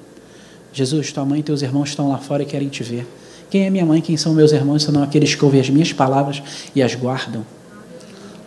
[0.72, 3.06] Jesus, tua mãe e teus irmãos estão lá fora e querem te ver.
[3.50, 4.00] Quem é minha mãe?
[4.00, 4.82] Quem são meus irmãos?
[4.82, 6.42] Senão aqueles que ouvem as minhas palavras
[6.74, 7.44] e as guardam.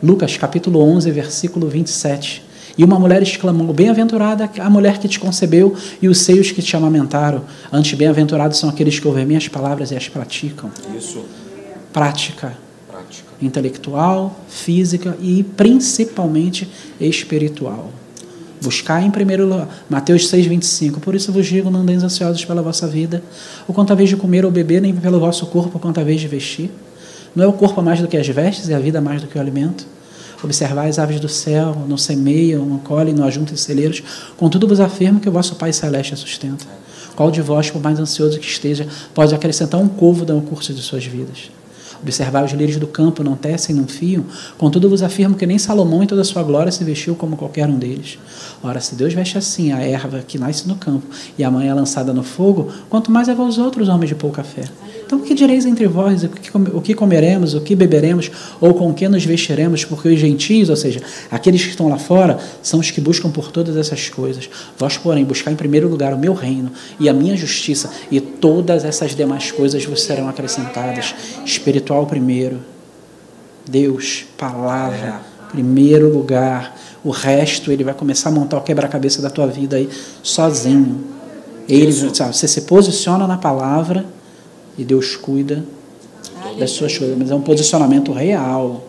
[0.01, 2.43] Lucas capítulo 11, versículo 27.
[2.77, 6.75] E uma mulher exclamou: Bem-aventurada a mulher que te concebeu e os seios que te
[6.75, 7.43] amamentaram.
[7.71, 10.71] Antes, bem-aventurados são aqueles que ouvem minhas palavras e as praticam.
[10.95, 11.23] Isso.
[11.91, 12.57] Prática.
[12.87, 13.29] Prática.
[13.41, 17.91] Intelectual, física e principalmente espiritual.
[18.65, 19.69] Buscar em primeiro lugar.
[19.87, 20.99] Mateus 6, 25.
[20.99, 23.21] Por isso vos digo: não andeis ansiosos pela vossa vida,
[23.67, 26.03] o quanto a vez de comer ou beber, nem pelo vosso corpo, o quanto a
[26.03, 26.71] vez de vestir.
[27.35, 29.37] Não é o corpo mais do que as vestes, e a vida mais do que
[29.37, 29.85] o alimento.
[30.43, 34.01] Observai as aves do céu, não semeiam, não colhem, não ajuntam celeiros.
[34.35, 36.65] Contudo vos afirmo que o vosso Pai Celeste a sustenta.
[37.15, 40.81] Qual de vós, por mais ansioso que esteja, pode acrescentar um côvado ao curso de
[40.81, 41.51] suas vidas?
[42.01, 44.25] Observai os lírios do campo, não tecem, não fiam.
[44.57, 47.67] Contudo vos afirmo que nem Salomão em toda a sua glória se vestiu como qualquer
[47.67, 48.17] um deles.
[48.63, 51.73] Ora, se Deus veste assim a erva que nasce no campo e a mãe é
[51.73, 54.63] lançada no fogo, quanto mais é vós outros, homens de pouca fé.
[55.05, 56.23] Então, o que direis entre vós?
[56.73, 57.53] O que, comeremos?
[57.53, 58.31] O que beberemos?
[58.59, 59.85] Ou com que nos vestiremos?
[59.85, 63.51] Porque os gentios, ou seja, aqueles que estão lá fora, são os que buscam por
[63.51, 64.49] todas essas coisas.
[64.77, 68.83] Vós, porém, buscar em primeiro lugar o meu reino e a minha justiça, e todas
[68.83, 71.13] essas demais coisas vos serão acrescentadas.
[71.45, 72.59] Espiritual primeiro.
[73.69, 76.75] Deus, palavra, primeiro lugar.
[77.03, 79.87] O resto, ele vai começar a montar o quebra-cabeça da tua vida aí
[80.23, 81.03] sozinho.
[81.69, 84.15] Ele, sabe, você se posiciona na palavra
[84.77, 85.63] e Deus cuida
[86.57, 87.17] das suas coisas.
[87.17, 88.83] Mas é um posicionamento real.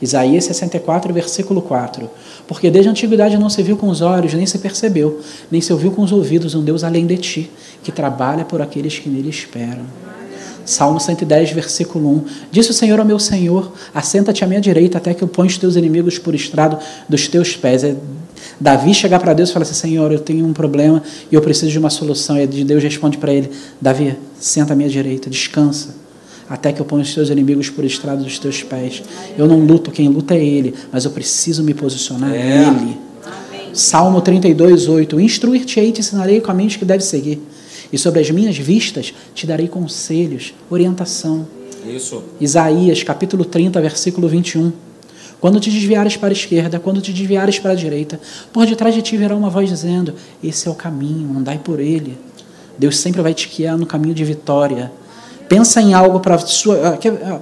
[0.00, 2.08] Isaías 64, versículo 4.
[2.48, 5.72] Porque desde a antiguidade não se viu com os olhos, nem se percebeu, nem se
[5.72, 7.50] ouviu com os ouvidos um Deus além de ti,
[7.82, 9.84] que trabalha por aqueles que nele esperam.
[10.64, 12.24] Salmo 110, versículo 1.
[12.50, 15.58] Disse o Senhor ao meu Senhor: Assenta-te à minha direita, até que eu ponha os
[15.58, 17.84] teus inimigos por estrado dos teus pés.
[17.84, 17.96] É
[18.60, 21.70] Davi chegar para Deus e falar assim: Senhor, eu tenho um problema e eu preciso
[21.70, 22.40] de uma solução.
[22.40, 23.50] E Deus responde para ele:
[23.80, 25.94] Davi, senta à minha direita, descansa,
[26.48, 29.02] até que eu ponha os teus inimigos por estrado dos teus pés.
[29.36, 32.70] Eu não luto, quem luta é Ele, mas eu preciso me posicionar é.
[32.70, 32.96] nele.
[33.72, 35.20] Salmo 32, 8.
[35.20, 37.40] Instruir-te-ei e te ensinarei caminhos que deves seguir
[37.92, 41.46] e sobre as minhas vistas te darei conselhos, orientação.
[41.86, 42.22] Isso.
[42.40, 44.72] Isaías, capítulo 30, versículo 21.
[45.40, 48.20] Quando te desviares para a esquerda, quando te desviares para a direita,
[48.52, 52.18] por detrás de ti virá uma voz dizendo: Esse é o caminho, andai por ele.
[52.78, 54.92] Deus sempre vai te guiar no caminho de vitória.
[55.48, 56.90] Pensa em algo para sua.
[56.90, 57.40] Ah, quer, ah,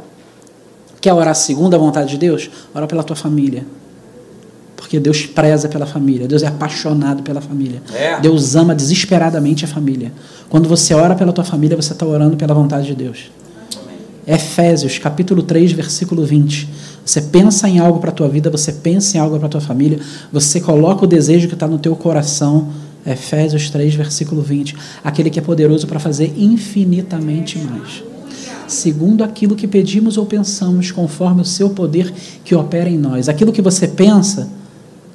[1.00, 2.48] quer orar segundo a vontade de Deus?
[2.74, 3.66] Ora pela tua família.
[4.76, 7.82] Porque Deus preza pela família, Deus é apaixonado pela família.
[7.92, 8.20] É.
[8.20, 10.12] Deus ama desesperadamente a família.
[10.48, 13.30] Quando você ora pela tua família, você está orando pela vontade de Deus.
[14.26, 16.68] Efésios, capítulo 3, versículo 20.
[17.08, 19.62] Você pensa em algo para a tua vida, você pensa em algo para a tua
[19.62, 19.98] família,
[20.30, 22.68] você coloca o desejo que está no teu coração.
[23.06, 24.76] Efésios 3, versículo 20.
[25.02, 28.04] Aquele que é poderoso para fazer infinitamente mais.
[28.66, 32.12] Segundo aquilo que pedimos ou pensamos, conforme o seu poder
[32.44, 33.26] que opera em nós.
[33.26, 34.46] Aquilo que você pensa,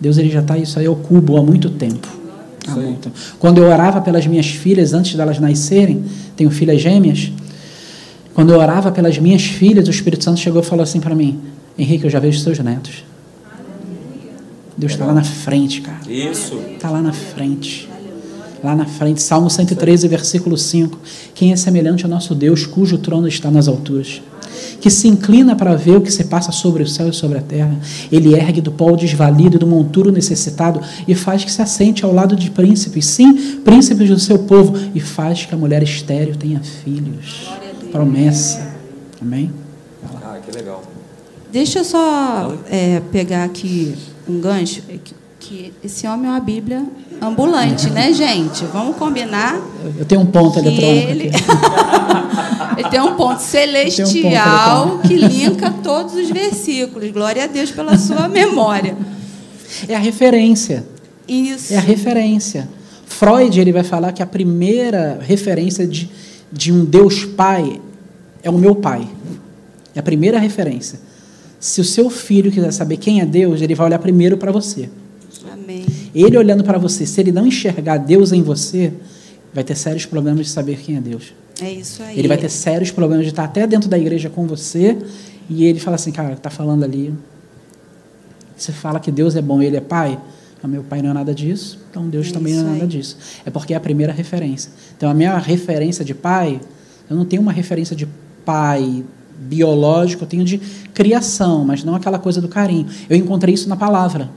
[0.01, 2.07] Deus ele já está isso aí ao cubo há muito tempo.
[2.67, 3.11] Há muito.
[3.37, 6.03] Quando eu orava pelas minhas filhas antes delas nascerem,
[6.35, 7.31] tenho filhas gêmeas.
[8.33, 11.52] Quando eu orava pelas minhas filhas, o Espírito Santo chegou e falou assim para mim:
[11.77, 13.03] Henrique, eu já vejo seus netos.
[14.77, 15.99] Deus está lá na frente, cara.
[16.07, 16.55] Isso.
[16.73, 17.89] Está lá na frente.
[18.63, 20.97] Lá na frente, Salmo 113, versículo 5.
[21.35, 24.21] Quem é semelhante ao nosso Deus, cujo trono está nas alturas?
[24.79, 27.41] que se inclina para ver o que se passa sobre o céu e sobre a
[27.41, 27.75] terra.
[28.11, 32.03] Ele ergue do pó o desvalido e do monturo necessitado e faz que se assente
[32.03, 36.35] ao lado de príncipes, sim, príncipes do seu povo, e faz que a mulher estéreo
[36.35, 37.49] tenha filhos.
[37.91, 38.73] Promessa.
[39.21, 39.51] Amém?
[40.21, 40.83] Ah, que legal.
[41.53, 43.93] Deixa eu só é, pegar aqui
[44.27, 44.81] um gancho.
[44.89, 44.97] É
[45.39, 46.83] que esse homem é uma Bíblia
[47.21, 48.65] ambulante, né, gente?
[48.65, 49.61] Vamos combinar.
[49.95, 51.11] Eu tenho um ponto eletrônico.
[51.11, 51.29] Ele...
[52.75, 57.11] ele tem um ponto celestial um ponto que linka todos os versículos.
[57.11, 58.97] Glória a Deus pela sua memória.
[59.87, 60.83] É a referência.
[61.27, 61.71] Isso.
[61.71, 62.67] É a referência.
[63.05, 66.09] Freud ele vai falar que a primeira referência de,
[66.51, 67.79] de um Deus Pai
[68.41, 69.07] é o meu Pai.
[69.93, 71.12] É a primeira referência.
[71.63, 74.89] Se o seu filho quiser saber quem é Deus, ele vai olhar primeiro para você.
[75.49, 75.85] Amém.
[76.13, 78.91] Ele olhando para você, se ele não enxergar Deus em você,
[79.53, 81.33] vai ter sérios problemas de saber quem é Deus.
[81.61, 82.19] É isso aí.
[82.19, 84.97] Ele vai ter sérios problemas de estar até dentro da igreja com você
[85.49, 87.13] e ele fala assim, cara, tá falando ali.
[88.57, 90.19] Você fala que Deus é bom, ele é pai.
[90.61, 92.87] O meu pai não é nada disso, então Deus é também não é nada aí.
[92.89, 93.17] disso.
[93.45, 94.69] É porque é a primeira referência.
[94.97, 96.59] Então a minha referência de pai,
[97.09, 98.05] eu não tenho uma referência de
[98.43, 99.05] pai
[99.39, 100.57] biológico, eu tenho de
[100.93, 102.87] criação, mas não aquela coisa do carinho.
[103.09, 104.29] Eu encontrei isso na palavra.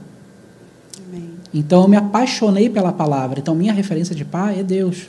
[1.53, 3.39] Então eu me apaixonei pela palavra.
[3.39, 5.07] Então minha referência de pai é Deus.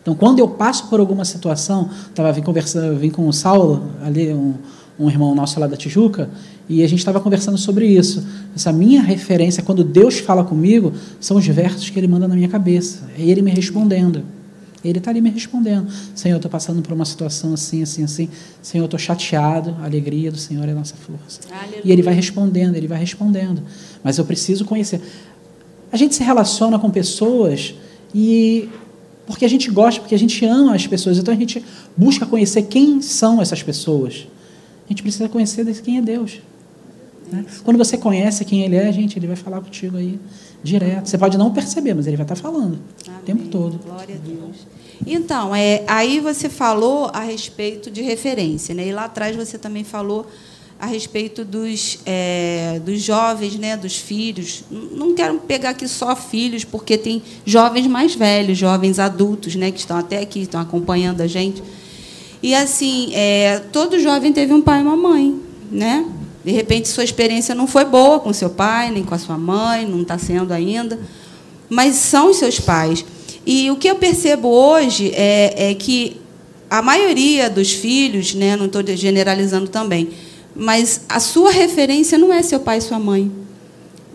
[0.00, 4.32] Então quando eu passo por alguma situação, estava vim conversando, vim com o Saulo, ali
[4.32, 4.54] um,
[4.98, 6.30] um irmão nosso lá da Tijuca,
[6.68, 8.24] e a gente estava conversando sobre isso.
[8.54, 12.48] Essa minha referência, quando Deus fala comigo, são os versos que Ele manda na minha
[12.48, 13.02] cabeça.
[13.18, 14.22] É Ele me respondendo.
[14.84, 15.88] Ele está ali me respondendo.
[16.14, 18.28] Senhor, eu estou passando por uma situação assim, assim, assim.
[18.60, 19.76] Senhor, eu estou chateado.
[19.80, 21.40] A alegria do Senhor é a nossa força.
[21.50, 21.82] Aleluia.
[21.84, 23.62] E Ele vai respondendo, Ele vai respondendo.
[24.02, 25.00] Mas eu preciso conhecer.
[25.92, 27.74] A gente se relaciona com pessoas
[28.14, 28.68] e
[29.26, 31.64] porque a gente gosta, porque a gente ama as pessoas, então a gente
[31.96, 34.26] busca conhecer quem são essas pessoas.
[34.84, 36.40] A gente precisa conhecer quem é Deus.
[37.30, 37.46] Né?
[37.62, 40.18] Quando você conhece quem Ele é, gente, Ele vai falar contigo aí
[40.62, 41.08] direto.
[41.08, 43.20] Você pode não perceber, mas Ele vai estar falando Amém.
[43.20, 43.78] o tempo todo.
[43.84, 44.56] Glória a Deus.
[45.06, 48.86] Então, é, aí você falou a respeito de referência, né?
[48.86, 50.26] E lá atrás você também falou
[50.82, 54.64] a respeito dos, é, dos jovens, né, dos filhos.
[54.68, 59.78] Não quero pegar aqui só filhos, porque tem jovens mais velhos, jovens adultos, né, que
[59.78, 61.62] estão até aqui, estão acompanhando a gente.
[62.42, 66.04] E assim, é, todo jovem teve um pai e uma mãe, né?
[66.44, 69.86] De repente sua experiência não foi boa com seu pai, nem com a sua mãe,
[69.86, 70.98] não está sendo ainda,
[71.70, 73.04] mas são os seus pais.
[73.46, 76.20] E o que eu percebo hoje é, é que
[76.70, 80.10] a maioria dos filhos, né, não estou generalizando também,
[80.54, 83.30] mas a sua referência não é seu pai e sua mãe.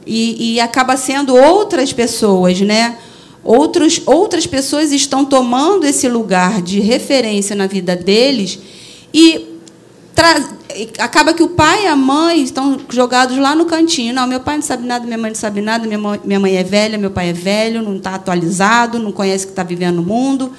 [0.06, 2.98] E, e acaba sendo outras pessoas, né?
[3.44, 8.60] Outros, outras pessoas estão tomando esse lugar de referência na vida deles
[9.14, 9.57] e
[11.00, 14.14] acaba que o pai e a mãe estão jogados lá no cantinho.
[14.14, 16.56] Não, meu pai não sabe nada, minha mãe não sabe nada, minha mãe, minha mãe
[16.56, 19.98] é velha, meu pai é velho, não está atualizado, não conhece o que está vivendo
[19.98, 20.52] no mundo.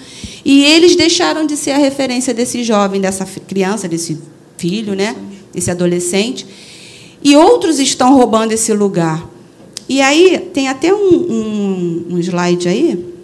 [0.44, 4.18] E eles deixaram de ser a referência desse jovem, dessa criança, desse
[4.56, 5.14] filho, né?
[5.52, 6.46] desse adolescente.
[7.22, 9.26] E outros estão roubando esse lugar.
[9.88, 13.14] E aí, tem até um, um, um slide aí.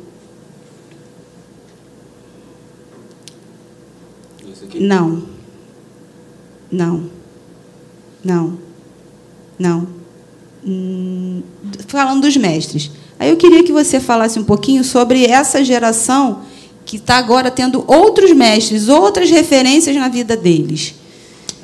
[4.75, 5.34] Não.
[6.75, 7.05] Não.
[8.25, 8.59] Não.
[9.57, 9.87] Não.
[10.67, 11.43] Hum,
[11.87, 12.91] falando dos mestres.
[13.17, 16.41] Aí eu queria que você falasse um pouquinho sobre essa geração
[16.85, 20.97] que está agora tendo outros mestres, outras referências na vida deles.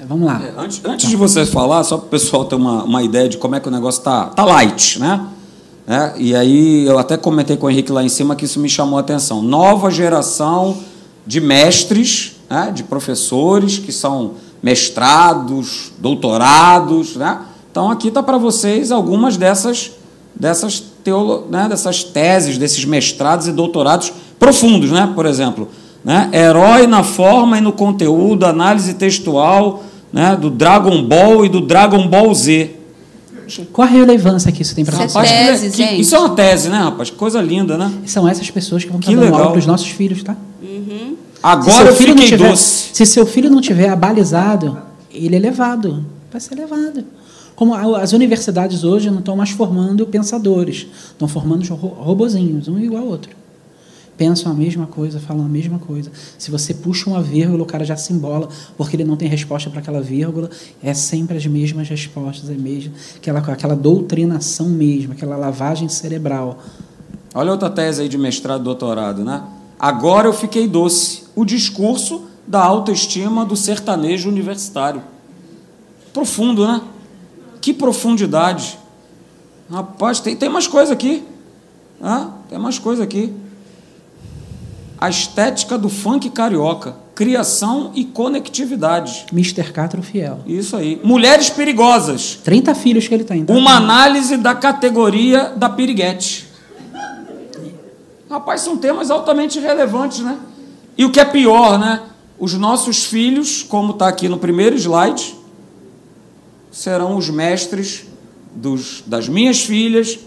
[0.07, 0.41] Vamos lá.
[0.45, 3.37] É, antes, antes de você falar, só para o pessoal ter uma, uma ideia de
[3.37, 5.27] como é que o negócio está tá light, né?
[5.89, 8.69] É, e aí eu até comentei com o Henrique lá em cima que isso me
[8.69, 9.43] chamou a atenção.
[9.43, 10.79] Nova geração
[11.27, 17.41] de mestres, né, de professores que são mestrados, doutorados, né?
[17.71, 19.93] Então aqui está para vocês algumas dessas
[20.35, 25.11] dessas teolo, né, dessas teses, desses mestrados e doutorados profundos, né?
[25.15, 25.69] Por exemplo,
[26.05, 26.31] né?
[26.33, 32.07] Herói na forma e no conteúdo, análise textual, né, do Dragon Ball e do Dragon
[32.09, 32.77] Ball Z.
[33.73, 34.97] Qual a relevância que isso tem para?
[34.97, 37.11] Rapaz, tese, que, que, isso é uma tese, né, rapaz?
[37.11, 37.93] Coisa linda, né?
[38.07, 40.37] São essas pessoas que vão que dar aula para os nossos filhos, tá?
[40.63, 41.17] Uhum.
[41.43, 42.90] Agora eu fiquei tiver, doce.
[43.01, 44.77] Se seu filho não tiver abalizado,
[45.11, 46.05] ele é levado.
[46.31, 47.03] Vai ser levado.
[47.57, 53.09] Como as universidades hoje não estão mais formando pensadores, estão formando robozinhos, um igual ao
[53.09, 53.35] outro.
[54.19, 56.13] Pensam a mesma coisa, falam a mesma coisa.
[56.37, 59.71] Se você puxa uma vírgula, o cara já se embola, porque ele não tem resposta
[59.71, 60.51] para aquela vírgula.
[60.83, 66.59] É sempre as mesmas respostas, é mesmo, aquela, aquela doutrinação mesmo, aquela lavagem cerebral.
[67.35, 69.43] Olha outra tese aí de mestrado, doutorado, né?
[69.79, 71.23] Agora eu fiquei doce.
[71.35, 75.01] O discurso da autoestima do sertanejo universitário.
[76.13, 76.81] Profundo, né?
[77.61, 78.77] Que profundidade.
[79.71, 81.23] Rapaz, tem, tem mais coisa aqui.
[82.03, 83.33] Ah, tem mais coisa aqui.
[84.99, 86.97] A estética do funk carioca.
[87.15, 89.27] Criação e conectividade.
[89.33, 89.73] Mr.
[89.73, 90.41] Catro Fiel.
[90.45, 91.01] Isso aí.
[91.05, 92.41] Mulheres perigosas.
[92.43, 93.45] 30 filhos que ele tem.
[93.45, 93.53] Tá?
[93.53, 96.49] Uma análise da categoria da piriguete.
[98.29, 100.37] Rapaz, são temas altamente relevantes, né?
[100.99, 102.10] E o que é pior, né?
[102.41, 105.37] Os nossos filhos, como está aqui no primeiro slide,
[106.73, 108.05] serão os mestres
[108.57, 110.19] dos, das minhas filhas,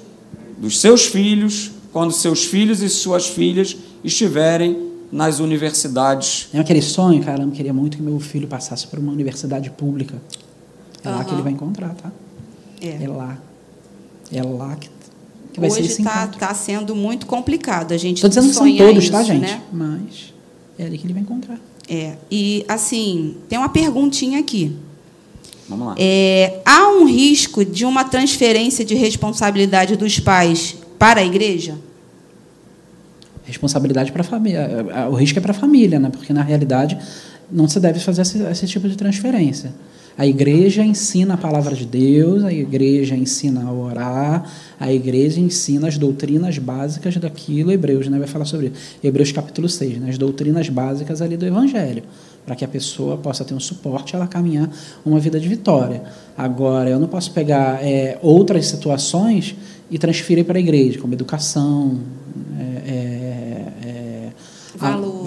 [0.58, 6.50] dos seus filhos, quando seus filhos e suas filhas estiverem nas universidades.
[6.54, 10.22] É aquele sonho, caramba, queria muito que meu filho passasse por uma universidade pública.
[11.04, 11.16] É uhum.
[11.18, 12.12] lá que ele vai encontrar, tá?
[12.80, 13.38] É, é lá.
[14.32, 14.90] É lá que
[15.54, 17.94] que vai Hoje está tá sendo muito complicado.
[17.94, 19.42] A gente Estou dizendo que são todos, tá, isso, tá, gente?
[19.42, 19.62] Né?
[19.72, 20.34] Mas
[20.78, 21.60] é ali que ele vai encontrar.
[21.90, 22.14] É.
[22.32, 24.76] E, assim, tem uma perguntinha aqui.
[25.68, 25.96] Vamos lá.
[25.98, 31.78] É, há um risco de uma transferência de responsabilidade dos pais para a igreja?
[33.46, 34.86] Responsabilidade para a família.
[35.10, 36.10] O risco é para a família, né?
[36.10, 36.98] porque, na realidade,
[37.52, 39.74] não se deve fazer esse, esse tipo de transferência.
[40.16, 44.46] A igreja ensina a palavra de Deus, a igreja ensina a orar,
[44.80, 48.76] a igreja ensina as doutrinas básicas daquilo, Hebreus né, vai falar sobre isso.
[49.04, 52.04] Hebreus capítulo 6, né, as doutrinas básicas ali do Evangelho,
[52.46, 54.70] para que a pessoa possa ter um suporte ela caminhar
[55.04, 56.04] uma vida de vitória.
[56.38, 59.56] Agora, eu não posso pegar é, outras situações
[59.90, 62.00] e transferir para a igreja, como educação,
[62.60, 62.73] é,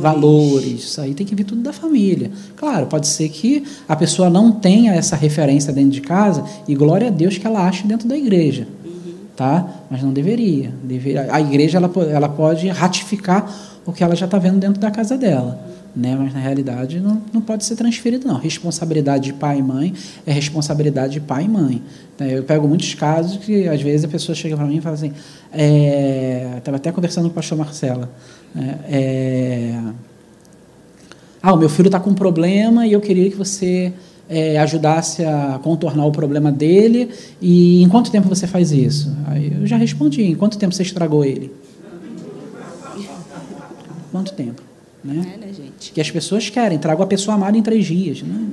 [0.01, 0.61] valores.
[0.61, 0.85] valores.
[0.85, 2.31] Isso aí tem que vir tudo da família.
[2.57, 7.09] Claro, pode ser que a pessoa não tenha essa referência dentro de casa e glória
[7.09, 8.67] a Deus que ela ache dentro da igreja.
[8.85, 9.15] Uhum.
[9.37, 9.69] Tá?
[9.91, 10.73] Mas não deveria.
[10.83, 11.29] deveria.
[11.33, 13.51] A igreja ela, ela pode ratificar
[13.87, 15.59] o que ela já está vendo dentro da casa dela.
[15.95, 16.15] Né?
[16.15, 18.37] Mas na realidade não, não pode ser transferido, não.
[18.37, 19.95] Responsabilidade de pai e mãe
[20.27, 21.83] é responsabilidade de pai e mãe.
[22.21, 25.13] Eu pego muitos casos que às vezes a pessoa chega para mim e fala assim:
[26.57, 26.79] estava é...
[26.79, 28.11] até conversando com o pastor Marcela.
[28.55, 28.79] Né?
[28.89, 29.81] É,
[31.43, 33.93] ah, o meu filho está com um problema e eu queria que você
[34.29, 37.11] é, ajudasse a contornar o problema dele.
[37.41, 39.15] E em quanto tempo você faz isso?
[39.27, 41.53] Aí eu já respondi: em quanto tempo você estragou ele?
[44.11, 44.63] Quanto tempo?
[45.05, 45.35] Né?
[45.35, 45.93] É, né, gente?
[45.93, 48.23] Que as pessoas querem, trago a pessoa amada em três dias.
[48.23, 48.49] Né?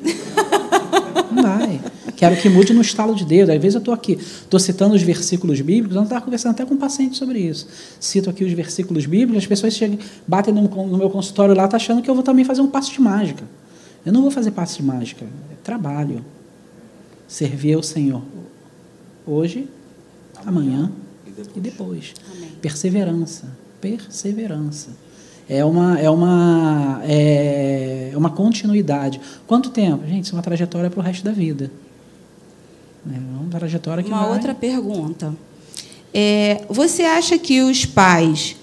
[1.32, 1.80] Não vai.
[2.24, 3.52] Quero que mude no estalo de dedo.
[3.52, 6.74] Às vezes eu estou aqui, estou citando os versículos bíblicos, eu estava conversando até com
[6.74, 7.68] um paciente sobre isso.
[8.00, 11.76] Cito aqui os versículos bíblicos, as pessoas chegam, batem no, no meu consultório lá, tá
[11.76, 13.44] achando que eu vou também fazer um passo de mágica.
[14.06, 16.24] Eu não vou fazer passo de mágica, é trabalho.
[17.28, 18.22] Servir ao Senhor
[19.28, 19.68] hoje,
[20.46, 20.90] amanhã
[21.54, 22.14] e depois.
[22.38, 22.52] Amém.
[22.62, 23.50] Perseverança,
[23.82, 24.92] perseverança.
[25.50, 29.20] É uma, é uma, é uma continuidade.
[29.46, 30.08] Quanto tempo?
[30.08, 31.70] Gente, isso é uma trajetória para o resto da vida.
[33.06, 34.32] É uma trajetória que Uma vai...
[34.34, 35.36] outra pergunta.
[36.14, 38.56] É, você acha que os pais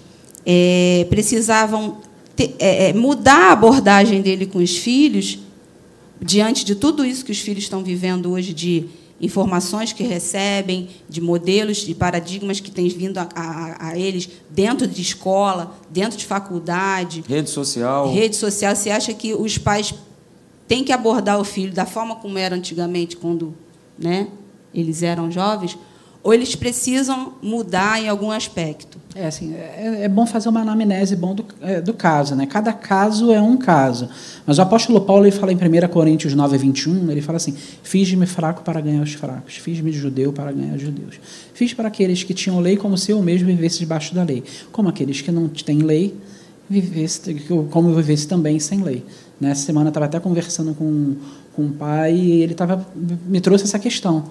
[0.45, 1.97] é, precisavam
[2.35, 5.39] ter- é, é, mudar a abordagem dele com os filhos
[6.21, 8.85] diante de tudo isso que os filhos estão vivendo hoje de
[9.19, 14.87] informações que recebem, de modelos, de paradigmas que têm vindo a, a- a eles dentro
[14.87, 18.11] de escola, dentro de faculdade, Rede social.
[18.11, 18.75] rede social.
[18.75, 19.93] Você acha que os pais
[20.67, 23.53] têm que abordar o filho da forma como era antigamente, quando
[24.01, 24.27] né,
[24.73, 25.77] eles eram jovens,
[26.23, 28.99] ou eles precisam mudar em algum aspecto?
[29.15, 32.35] É, assim, é, é bom fazer uma anamnese bom do, é, do caso.
[32.35, 32.45] Né?
[32.45, 34.07] Cada caso é um caso.
[34.45, 38.25] Mas o apóstolo Paulo ele fala em 1 Coríntios 9, 21, ele fala assim, fiz-me
[38.25, 41.19] fraco para ganhar os fracos, fiz-me de judeu para ganhar os judeus.
[41.53, 44.43] Fiz para aqueles que tinham lei como se eu mesmo vivesse debaixo da lei.
[44.71, 46.15] Como aqueles que não têm lei,
[46.69, 47.33] vivesse,
[47.69, 49.03] como eu vivesse também sem lei.
[49.39, 51.15] Nessa semana estava até conversando com,
[51.55, 54.25] com um pai e ele tava, me trouxe essa questão.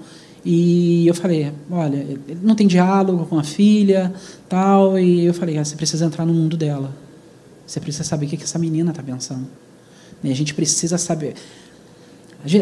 [0.45, 4.13] E eu falei, olha, não tem diálogo com a filha,
[4.49, 6.95] tal, e eu falei, ah, você precisa entrar no mundo dela.
[7.67, 9.47] Você precisa saber o que que essa menina está pensando.
[10.25, 11.35] E a gente precisa saber.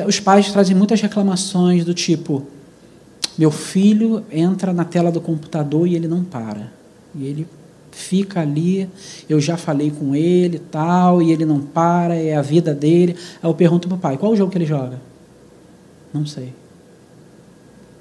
[0.06, 2.46] Os pais trazem muitas reclamações do tipo:
[3.38, 6.72] meu filho entra na tela do computador e ele não para.
[7.14, 7.46] E ele
[7.98, 8.88] fica ali,
[9.28, 13.16] eu já falei com ele tal, e ele não para, é a vida dele.
[13.42, 15.00] Aí eu pergunto para o pai: qual o jogo que ele joga?
[16.12, 16.54] Não sei.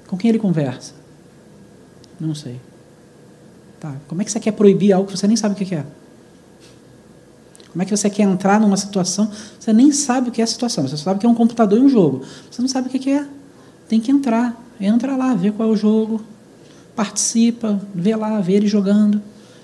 [0.06, 0.94] Com quem ele conversa?
[2.18, 2.60] Não sei.
[3.80, 5.84] Tá, como é que você quer proibir algo que você nem sabe o que é?
[7.70, 10.46] Como é que você quer entrar numa situação, você nem sabe o que é a
[10.46, 12.24] situação, você sabe que é um computador e um jogo.
[12.50, 13.26] Você não sabe o que é.
[13.88, 14.56] Tem que entrar.
[14.80, 16.20] Entra lá, vê qual é o jogo,
[16.94, 19.20] participa, vê lá, vê ele jogando.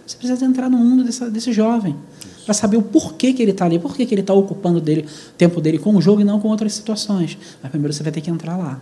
[0.07, 1.97] Você precisa entrar no mundo dessa, desse jovem
[2.45, 5.33] para saber o porquê que ele está ali, por que ele está ocupando dele, o
[5.37, 7.39] tempo dele com o jogo e não com outras situações.
[7.63, 8.81] Mas primeiro você vai ter que entrar lá.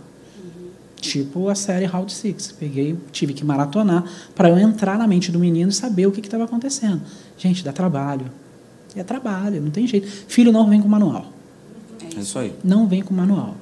[1.01, 2.53] Tipo a série Round Six.
[2.53, 4.05] Peguei, tive que maratonar
[4.35, 7.01] para eu entrar na mente do menino e saber o que estava acontecendo.
[7.37, 8.27] Gente, dá trabalho.
[8.95, 10.07] É trabalho, não tem jeito.
[10.07, 11.33] Filho não vem com manual.
[12.17, 12.55] É isso aí.
[12.63, 13.57] Não vem com manual.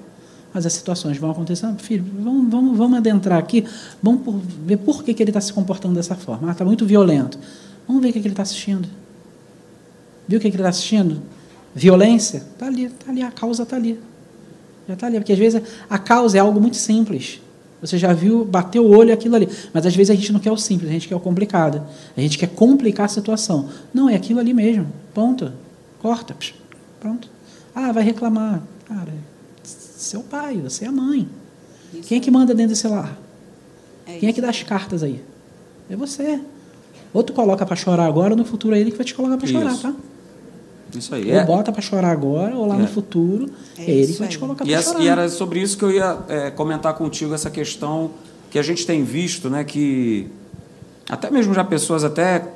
[0.52, 1.80] Mas as situações vão acontecendo.
[1.80, 3.64] Filho, vamos, vamos, vamos adentrar aqui.
[4.02, 6.48] Vamos por- ver por que, que ele está se comportando dessa forma.
[6.48, 7.38] Ah, está muito violento.
[7.86, 8.88] Vamos ver o que, que ele está assistindo.
[10.26, 11.22] Viu o que, que ele está assistindo?
[11.74, 12.38] Violência?
[12.38, 13.22] Está ali, está ali.
[13.22, 14.00] A causa está ali.
[14.88, 15.18] Já está ali.
[15.18, 17.40] Porque às vezes a causa é algo muito simples.
[17.80, 19.48] Você já viu, bateu o olho aquilo ali.
[19.72, 21.82] Mas às vezes a gente não quer o simples, a gente quer o complicado.
[22.16, 23.68] A gente quer complicar a situação.
[23.94, 24.86] Não, é aquilo ali mesmo.
[25.14, 25.52] Ponto.
[26.00, 26.34] Corta.
[26.98, 27.28] Pronto.
[27.74, 28.62] Ah, vai reclamar.
[28.86, 29.12] Cara,
[30.10, 31.28] seu pai, você é a mãe.
[32.06, 33.16] Quem é que manda dentro desse lar?
[34.18, 35.22] Quem é que dá as cartas aí?
[35.88, 36.40] É você.
[37.12, 39.36] Ou tu coloca para chorar agora, ou no futuro é ele que vai te colocar
[39.36, 39.82] para chorar, Isso.
[39.82, 39.94] tá?
[40.96, 41.30] Isso aí.
[41.30, 42.78] Ou É, bota para chorar agora, ou lá É.
[42.78, 45.00] no futuro, É é, ele isso que vai te colocar E, para chorar.
[45.00, 48.10] e era sobre isso que eu ia é, comentar contigo, essa questão
[48.50, 50.26] que a gente tem visto, né, que
[51.08, 52.48] até mesmo já pessoas até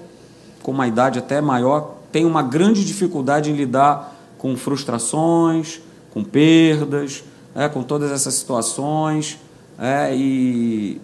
[0.62, 5.80] com uma idade até maior têm uma grande dificuldade em lidar com frustrações,
[6.12, 7.22] com perdas,
[7.54, 9.38] é, com todas essas situações.
[9.78, 11.00] é, e,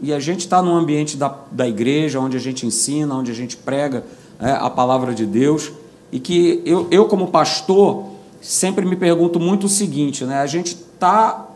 [0.00, 3.34] e a gente está num ambiente da, da igreja, onde a gente ensina, onde a
[3.34, 4.04] gente prega
[4.40, 5.70] é, a palavra de Deus,
[6.10, 8.06] e que eu, eu como pastor,
[8.40, 10.40] sempre me pergunto muito o seguinte, né?
[10.40, 11.46] A gente está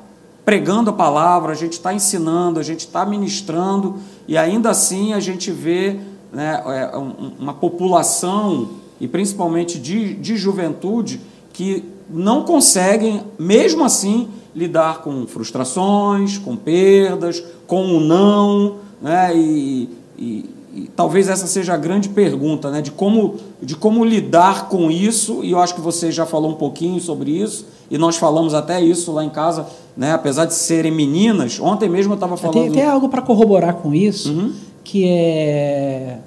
[0.45, 3.97] pregando a palavra, a gente está ensinando, a gente está ministrando,
[4.29, 5.99] e ainda assim a gente vê
[6.33, 8.71] né, é, um- uma população,
[9.01, 11.21] e principalmente de, de juventude,
[11.53, 19.89] que não conseguem, mesmo assim, lidar com frustrações, com perdas, com o não, né, e,
[20.19, 20.45] e-
[20.75, 25.43] e talvez essa seja a grande pergunta, né, de como, de como lidar com isso,
[25.43, 28.81] e eu acho que você já falou um pouquinho sobre isso, e nós falamos até
[28.81, 32.55] isso lá em casa, né, apesar de serem meninas, ontem mesmo eu estava falando...
[32.63, 34.53] Tem, tem algo para corroborar com isso, Uhum.
[34.85, 36.19] que é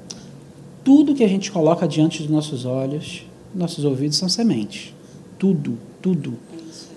[0.83, 3.23] tudo que a gente coloca diante dos nossos olhos,
[3.53, 4.93] nossos ouvidos são sementes.
[5.39, 6.37] Tudo, tudo.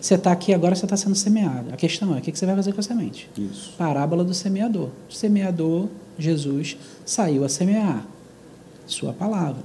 [0.00, 1.72] Você está aqui agora, você está sendo semeado.
[1.72, 3.30] A questão é, o que você vai fazer com a semente?
[3.38, 3.72] Isso.
[3.78, 4.88] Parábola do semeador.
[5.08, 5.88] O semeador,
[6.18, 6.76] Jesus,
[7.06, 8.04] saiu a semear
[8.84, 9.64] sua palavra.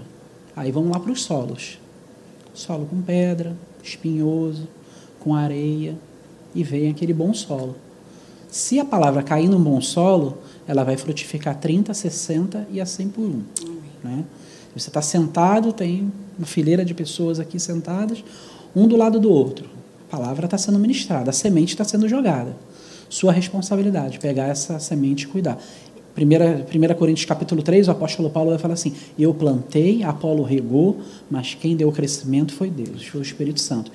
[0.55, 1.79] Aí vamos lá para os solos.
[2.53, 4.67] Solo com pedra, espinhoso,
[5.19, 5.97] com areia,
[6.53, 7.75] e vem aquele bom solo.
[8.49, 13.09] Se a palavra cair num bom solo, ela vai frutificar 30, 60 e a 100
[13.09, 13.41] por um.
[14.03, 14.23] Né?
[14.75, 18.23] Você está sentado, tem uma fileira de pessoas aqui sentadas,
[18.75, 19.69] um do lado do outro.
[20.07, 22.55] A palavra está sendo ministrada, a semente está sendo jogada.
[23.09, 25.57] Sua responsabilidade, pegar essa semente e cuidar.
[26.17, 30.99] 1 Coríntios capítulo 3, o apóstolo Paulo vai falar assim: Eu plantei, Apolo regou,
[31.29, 33.91] mas quem deu o crescimento foi Deus, foi o Espírito Santo.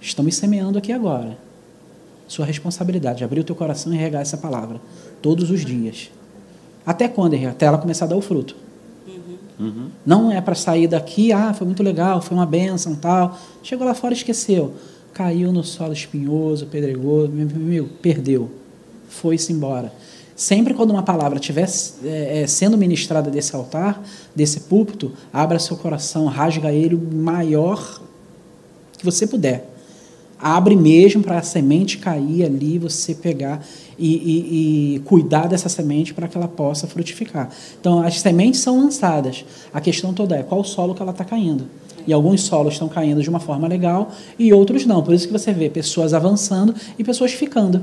[0.00, 1.36] Estamos semeando aqui agora.
[2.28, 4.80] Sua responsabilidade, abrir o teu coração e regar essa palavra
[5.20, 6.10] todos os dias.
[6.84, 7.34] Até quando?
[7.46, 8.56] Até ela começar a dar o fruto.
[9.58, 9.88] Uhum.
[10.04, 13.38] Não é para sair daqui, ah, foi muito legal, foi uma benção tal.
[13.62, 14.74] Chegou lá fora esqueceu.
[15.12, 18.50] Caiu no solo espinhoso, pedregoso, meu amigo, perdeu.
[19.08, 19.92] Foi-se embora.
[20.34, 21.66] Sempre quando uma palavra estiver
[22.04, 24.02] é, é, sendo ministrada desse altar,
[24.34, 28.02] desse púlpito, abra seu coração, rasga ele o maior
[28.98, 29.75] que você puder.
[30.38, 33.64] Abre mesmo para a semente cair ali, você pegar
[33.98, 37.50] e, e, e cuidar dessa semente para que ela possa frutificar.
[37.80, 39.44] Então, as sementes são lançadas.
[39.72, 41.64] A questão toda é qual solo que ela está caindo.
[42.06, 45.02] E alguns solos estão caindo de uma forma legal e outros não.
[45.02, 47.82] Por isso que você vê pessoas avançando e pessoas ficando.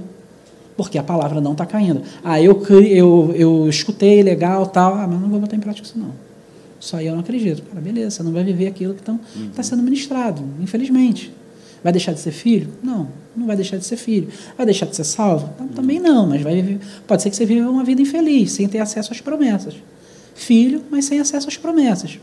[0.77, 2.01] Porque a palavra não está caindo.
[2.23, 4.95] Ah, eu, eu, eu escutei, legal, tal.
[4.95, 6.11] Ah, mas não vou botar em prática isso não.
[6.79, 7.63] Isso aí eu não acredito.
[7.63, 9.63] Cara, beleza, você não vai viver aquilo que está uhum.
[9.63, 11.31] sendo ministrado, infelizmente.
[11.83, 12.69] Vai deixar de ser filho?
[12.81, 14.29] Não, não vai deixar de ser filho.
[14.55, 15.53] Vai deixar de ser salvo?
[15.75, 18.79] Também não, mas vai viver, pode ser que você viva uma vida infeliz, sem ter
[18.79, 19.75] acesso às promessas.
[20.33, 22.19] Filho, mas sem acesso às promessas.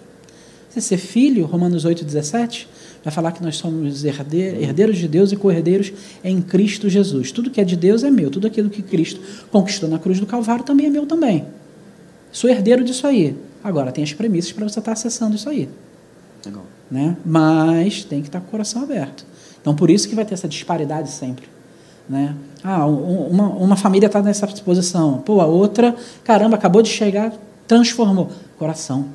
[0.71, 2.69] Você ser filho, Romanos 8, 17,
[3.03, 5.93] vai falar que nós somos herdeiros de Deus e co-herdeiros
[6.23, 7.33] em Cristo Jesus.
[7.33, 10.27] Tudo que é de Deus é meu, tudo aquilo que Cristo conquistou na cruz do
[10.27, 11.45] Calvário também é meu também.
[12.31, 13.37] Sou herdeiro disso aí.
[13.63, 15.69] Agora, tem as premissas para você estar acessando isso aí.
[16.47, 16.65] Legal.
[16.91, 17.17] Né?
[17.25, 19.27] Mas tem que estar com o coração aberto.
[19.61, 21.47] Então, por isso que vai ter essa disparidade sempre.
[22.09, 22.35] Né?
[22.65, 25.95] Ah, uma, uma família está nessa posição, pô, a outra,
[26.25, 27.33] caramba, acabou de chegar,
[27.69, 28.31] transformou.
[28.59, 29.07] Coração.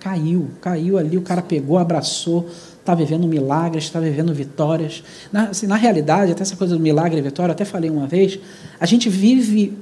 [0.00, 2.48] Caiu, caiu ali, o cara pegou, abraçou,
[2.80, 5.02] está vivendo milagres, está vivendo vitórias.
[5.32, 8.38] Na, assim, na realidade, até essa coisa do milagre e vitória, até falei uma vez,
[8.80, 9.76] a gente vive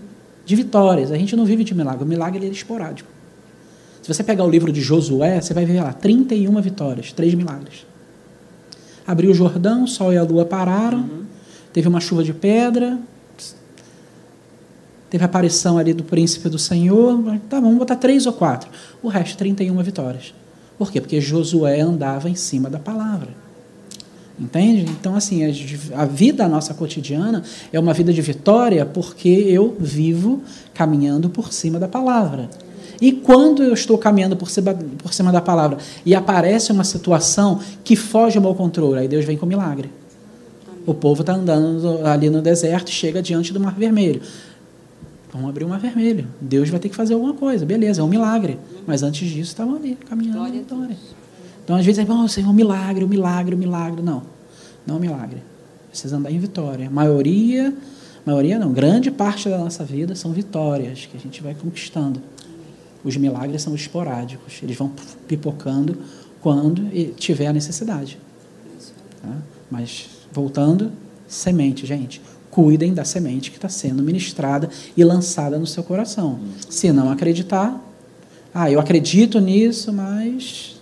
[0.47, 2.05] de vitórias, a gente não vive de milagre.
[2.05, 3.09] O milagre é esporádico.
[4.03, 7.87] Se você pegar o livro de Josué, você vai ver lá 31 vitórias, três milagres
[9.07, 11.25] abriu o Jordão, o sol e a lua pararam, uhum.
[11.73, 12.99] teve uma chuva de pedra,
[15.11, 18.71] teve a aparição ali do príncipe do Senhor, tá, vamos botar três ou quatro.
[19.03, 20.35] O resto, 31 vitórias.
[20.77, 21.01] Por quê?
[21.01, 23.29] Porque Josué andava em cima da palavra.
[24.39, 24.91] Entende?
[24.91, 25.43] Então, assim,
[25.95, 30.43] a vida nossa cotidiana é uma vida de vitória porque eu vivo
[30.73, 32.51] caminhando por cima da palavra.
[33.05, 35.77] E quando eu estou caminhando por cima, por cima da palavra
[36.07, 39.91] e aparece uma situação que foge ao meu controle, aí Deus vem com milagre.
[40.87, 44.23] O povo está andando ali no deserto e chega diante do Mar Vermelho.
[45.31, 46.27] Vamos abrir o Mar Vermelho.
[46.41, 47.67] Deus vai ter que fazer alguma coisa.
[47.67, 48.59] Beleza, é um milagre.
[48.87, 50.97] Mas antes disso, estavam ali, caminhando Glória vitória.
[51.63, 54.01] Então, às vezes, é bom, Senhor, um milagre, um milagre, um milagre.
[54.01, 54.23] Não,
[54.87, 55.43] não é um milagre.
[55.91, 56.87] Precisa andar em vitória.
[56.87, 57.71] A maioria,
[58.25, 62.23] maioria não, grande parte da nossa vida são vitórias que a gente vai conquistando.
[63.05, 64.91] Os milagres são esporádicos, eles vão
[65.29, 65.99] pipocando
[66.41, 68.19] quando tiver a necessidade.
[69.21, 69.37] Tá?
[69.71, 70.91] Mas, voltando,
[71.29, 72.21] semente, gente.
[72.51, 76.39] Cuidem da semente que está sendo ministrada e lançada no seu coração.
[76.71, 77.81] Se não acreditar,
[78.55, 80.81] ah, eu acredito nisso, mas.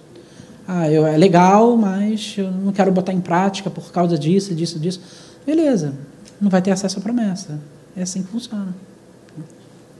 [0.68, 4.78] Ah, eu, é legal, mas eu não quero botar em prática por causa disso, disso,
[4.78, 5.00] disso.
[5.46, 5.94] Beleza,
[6.40, 7.58] não vai ter acesso à promessa.
[7.96, 8.74] É assim que funciona.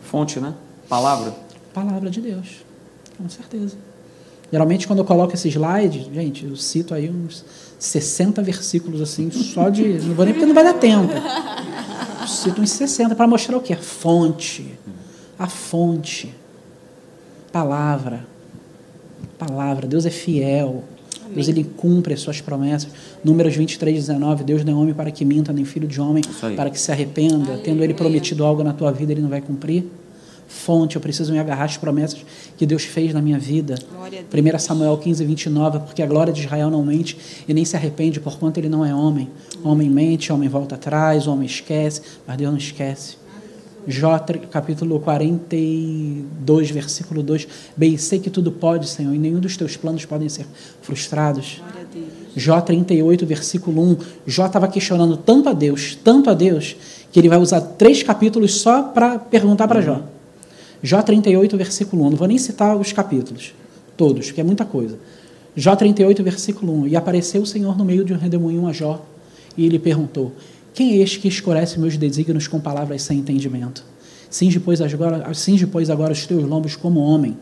[0.03, 0.55] Fonte, né?
[0.89, 1.35] Palavra.
[1.75, 2.65] Palavra de Deus,
[3.17, 3.77] com certeza.
[4.53, 7.43] Geralmente, quando eu coloco esse slide, gente, eu cito aí uns
[7.79, 9.83] 60 versículos assim, só de.
[9.83, 11.11] Não vou nem porque não vai dar tempo.
[12.21, 13.73] Eu cito uns 60 para mostrar o que?
[13.73, 14.79] A fonte.
[15.39, 16.35] A fonte.
[17.51, 18.27] Palavra.
[19.39, 19.87] Palavra.
[19.87, 20.85] Deus é fiel.
[21.23, 21.35] Amém.
[21.35, 22.91] Deus ele cumpre as suas promessas.
[23.25, 24.45] Números 23, 19.
[24.45, 26.23] Deus não é homem para que minta, nem filho de homem
[26.55, 27.57] para que se arrependa.
[27.65, 29.91] Tendo ele prometido algo na tua vida, ele não vai cumprir
[30.53, 32.25] fonte, eu preciso me agarrar às promessas
[32.57, 33.75] que Deus fez na minha vida.
[34.33, 37.17] 1 Samuel 15, 29, porque a glória de Israel não mente
[37.49, 39.29] e nem se arrepende, porquanto ele não é homem.
[39.65, 43.17] Homem mente, homem volta atrás, homem esquece, mas Deus não esquece.
[43.87, 44.17] Jó,
[44.51, 47.49] capítulo 42, versículo 2.
[47.77, 50.47] Bem, sei que tudo pode, Senhor, e nenhum dos teus planos podem ser
[50.83, 51.61] frustrados.
[52.37, 53.97] Jó 38, versículo 1.
[54.27, 56.77] Jó estava questionando tanto a Deus, tanto a Deus,
[57.11, 60.01] que ele vai usar três capítulos só para perguntar para Jó.
[60.83, 62.11] Jó 38, versículo 1.
[62.11, 63.55] Não vou nem citar os capítulos,
[63.97, 64.99] todos, porque é muita coisa.
[65.55, 66.89] Jó 38, versículo 1.
[66.89, 69.05] E apareceu o Senhor no meio de um redemoinho a Jó,
[69.57, 70.33] e ele perguntou:
[70.75, 73.85] Quem é este que escurece meus desígnios com palavras sem entendimento?
[74.29, 77.37] Cinge, pois, agora, cinge, pois, agora os teus lombos como homem,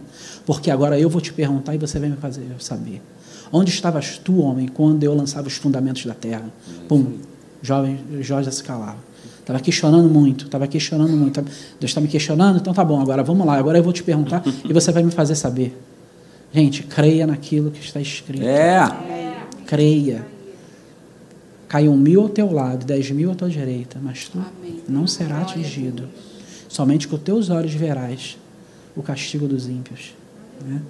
[0.45, 3.01] porque agora eu vou te perguntar e você vai me fazer saber.
[3.53, 6.51] Onde estavas tu, homem, quando eu lançava os fundamentos da terra?
[6.89, 7.13] Pum,
[7.63, 9.10] jovem, Jó já se calava.
[9.51, 11.43] Estava questionando muito, estava questionando muito.
[11.43, 14.45] Deus está me questionando, então tá bom, agora vamos lá, agora eu vou te perguntar
[14.65, 15.77] e você vai me fazer saber.
[16.53, 18.45] Gente, creia naquilo que está escrito.
[18.45, 18.81] É.
[19.67, 20.27] Creia.
[21.69, 24.81] Caiu um mil ao teu lado, dez mil à tua direita, mas tu Amém.
[24.89, 26.09] não será atingido.
[26.69, 28.37] Somente com teus olhos verás
[28.97, 30.15] o castigo dos ímpios.
[30.65, 30.81] Né?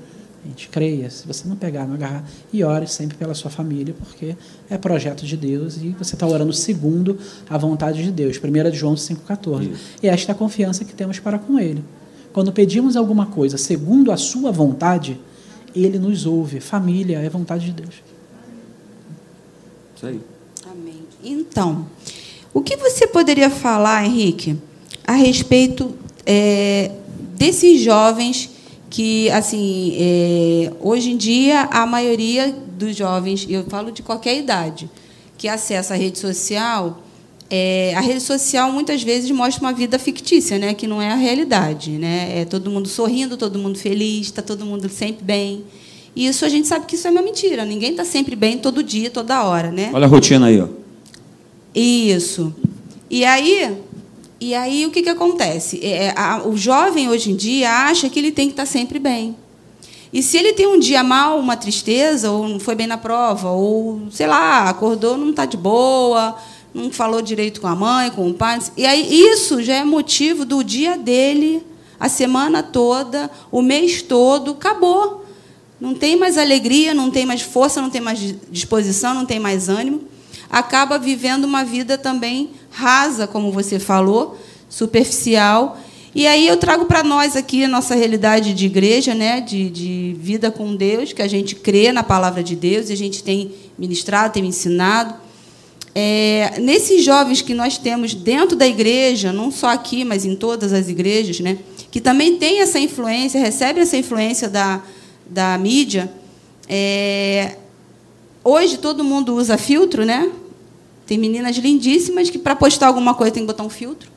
[0.45, 1.11] Gente, creia.
[1.11, 4.35] Se você não pegar, não agarrar, e ore sempre pela sua família, porque
[4.71, 7.19] é projeto de Deus e você está orando segundo
[7.49, 8.39] a vontade de Deus.
[8.39, 9.71] 1 João 5,14.
[10.03, 11.85] E esta é a confiança que temos para com Ele.
[12.33, 15.21] Quando pedimos alguma coisa segundo a sua vontade,
[15.75, 16.59] Ele nos ouve.
[16.61, 17.97] Família é vontade de Deus.
[19.95, 20.21] Isso aí.
[20.71, 21.03] Amém.
[21.23, 21.87] Então,
[22.55, 24.57] o que você poderia falar, Henrique,
[25.07, 26.93] a respeito é,
[27.37, 28.60] desses jovens
[28.91, 34.91] que, assim, é, hoje em dia, a maioria dos jovens, eu falo de qualquer idade,
[35.39, 37.01] que acessa a rede social,
[37.49, 41.15] é, a rede social muitas vezes mostra uma vida fictícia, né, que não é a
[41.15, 41.93] realidade.
[41.93, 42.41] Né?
[42.41, 45.65] É todo mundo sorrindo, todo mundo feliz, está todo mundo sempre bem.
[46.15, 47.65] E isso a gente sabe que isso é uma mentira.
[47.65, 49.91] Ninguém está sempre bem todo dia, toda hora, né?
[49.93, 50.69] Olha a rotina aí, ó.
[51.75, 52.53] Isso.
[53.09, 53.77] E aí,
[54.41, 55.79] e aí o que, que acontece?
[55.85, 59.37] É, a, o jovem hoje em dia acha que ele tem que estar sempre bem.
[60.13, 63.51] E se ele tem um dia mal, uma tristeza, ou não foi bem na prova,
[63.51, 66.35] ou sei lá, acordou, não está de boa,
[66.73, 70.45] não falou direito com a mãe, com o pai, e aí isso já é motivo
[70.45, 71.65] do dia dele,
[71.99, 75.27] a semana toda, o mês todo, acabou.
[75.79, 78.19] Não tem mais alegria, não tem mais força, não tem mais
[78.51, 80.11] disposição, não tem mais ânimo
[80.51, 84.39] acaba vivendo uma vida também rasa, como você falou,
[84.69, 85.79] superficial.
[86.15, 90.17] E aí eu trago para nós aqui a nossa realidade de igreja, né, de, de
[90.19, 93.53] vida com Deus, que a gente crê na palavra de Deus e a gente tem
[93.79, 95.15] ministrado, tem ensinado.
[95.95, 100.73] É, nesses jovens que nós temos dentro da igreja, não só aqui, mas em todas
[100.73, 101.59] as igrejas, né,
[101.91, 104.83] que também tem essa influência, recebe essa influência da,
[105.29, 106.13] da mídia,
[106.69, 107.57] é,
[108.43, 110.31] Hoje todo mundo usa filtro, né?
[111.07, 114.11] Tem meninas lindíssimas que para postar alguma coisa tem que botar um filtro,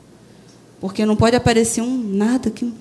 [0.80, 2.72] porque não pode aparecer um nada que.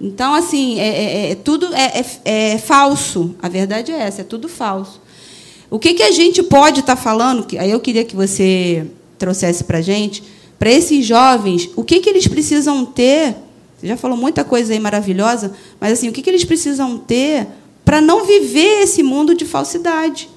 [0.00, 3.34] Então assim é, é, é tudo é, é, é, falso.
[3.40, 5.00] A verdade é essa, é tudo falso.
[5.70, 7.46] O que, que a gente pode estar tá falando?
[7.58, 8.86] Aí eu queria que você
[9.18, 10.24] trouxesse para gente,
[10.58, 13.36] para esses jovens, o que, que eles precisam ter?
[13.78, 17.46] Você já falou muita coisa aí maravilhosa, mas assim, o que, que eles precisam ter
[17.84, 20.28] para não viver esse mundo de falsidade?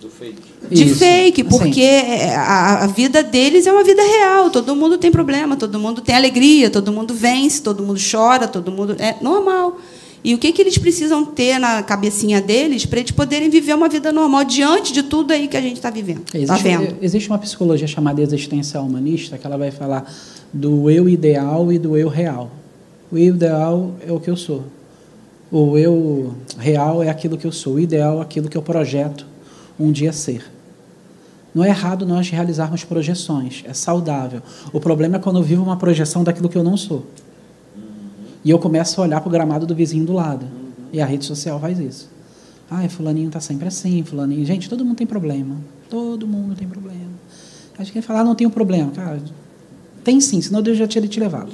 [0.00, 0.42] Do fake.
[0.70, 0.96] De Isso.
[0.96, 4.48] fake, porque é, a, a vida deles é uma vida real.
[4.48, 8.70] Todo mundo tem problema, todo mundo tem alegria, todo mundo vence, todo mundo chora, todo
[8.70, 8.94] mundo.
[8.98, 9.78] É normal.
[10.22, 13.88] E o que, que eles precisam ter na cabecinha deles para eles poderem viver uma
[13.88, 16.22] vida normal diante de tudo aí que a gente está vivendo?
[16.26, 16.96] Está Existe, vendo?
[17.00, 20.12] existe uma psicologia chamada existencial humanista que ela vai falar
[20.52, 22.50] do eu ideal e do eu real.
[23.10, 24.64] O eu ideal é o que eu sou.
[25.50, 27.74] O eu real é aquilo que eu sou.
[27.74, 29.24] O ideal é aquilo que eu projeto
[29.78, 30.44] um dia ser.
[31.54, 34.42] Não é errado nós realizarmos projeções, é saudável.
[34.72, 37.06] O problema é quando eu vivo uma projeção daquilo que eu não sou.
[38.44, 40.46] E eu começo a olhar para o gramado do vizinho do lado.
[40.92, 42.08] E a rede social faz isso.
[42.70, 44.44] Ai, fulaninho está sempre assim, fulaninho.
[44.44, 45.56] Gente, todo mundo tem problema.
[45.88, 47.10] Todo mundo tem problema.
[47.78, 48.90] Acho que ele fala, ah, não tenho problema.
[48.90, 49.20] Cara,
[50.04, 51.50] tem sim, senão Deus já tinha te levado.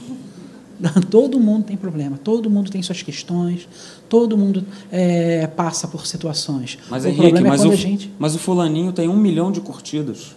[1.10, 3.68] Todo mundo tem problema, todo mundo tem suas questões,
[4.08, 6.78] todo mundo é, passa por situações.
[6.88, 8.12] Mas, o Henrique, problema é mas, quando o, a gente.
[8.18, 10.34] mas o fulaninho tem um milhão de curtidas.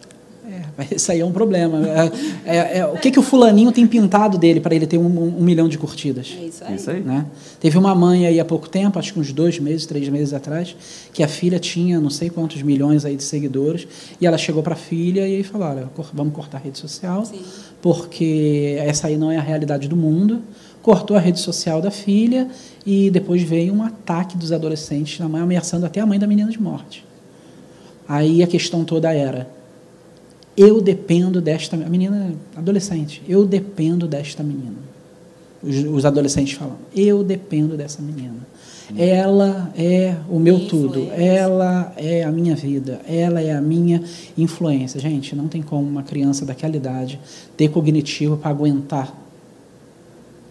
[0.50, 1.80] É, mas isso aí é um problema.
[1.86, 2.12] É,
[2.46, 5.40] é, é, o que, que o fulaninho tem pintado dele para ele ter um, um,
[5.40, 6.34] um milhão de curtidas?
[6.40, 6.76] É isso É aí.
[6.76, 7.02] isso aí.
[7.02, 7.26] Né?
[7.60, 10.76] Teve uma mãe aí há pouco tempo, acho que uns dois meses, três meses atrás,
[11.12, 13.88] que a filha tinha não sei quantos milhões aí de seguidores,
[14.22, 17.42] e ela chegou para a filha e falou: olha, vamos cortar a rede social, Sim.
[17.88, 20.42] Porque essa aí não é a realidade do mundo.
[20.82, 22.50] Cortou a rede social da filha
[22.86, 26.52] e depois veio um ataque dos adolescentes na mãe, ameaçando até a mãe da menina
[26.52, 27.06] de morte.
[28.06, 29.50] Aí a questão toda era:
[30.58, 34.76] eu dependo desta a menina adolescente, eu dependo desta menina.
[35.64, 38.46] Os, os adolescentes falam: eu dependo dessa menina.
[38.96, 44.02] Ela é o meu tudo, ela é a minha vida, ela é a minha
[44.38, 45.00] influência.
[45.00, 47.20] Gente, não tem como uma criança daquela idade
[47.58, 49.14] ter cognitivo para aguentar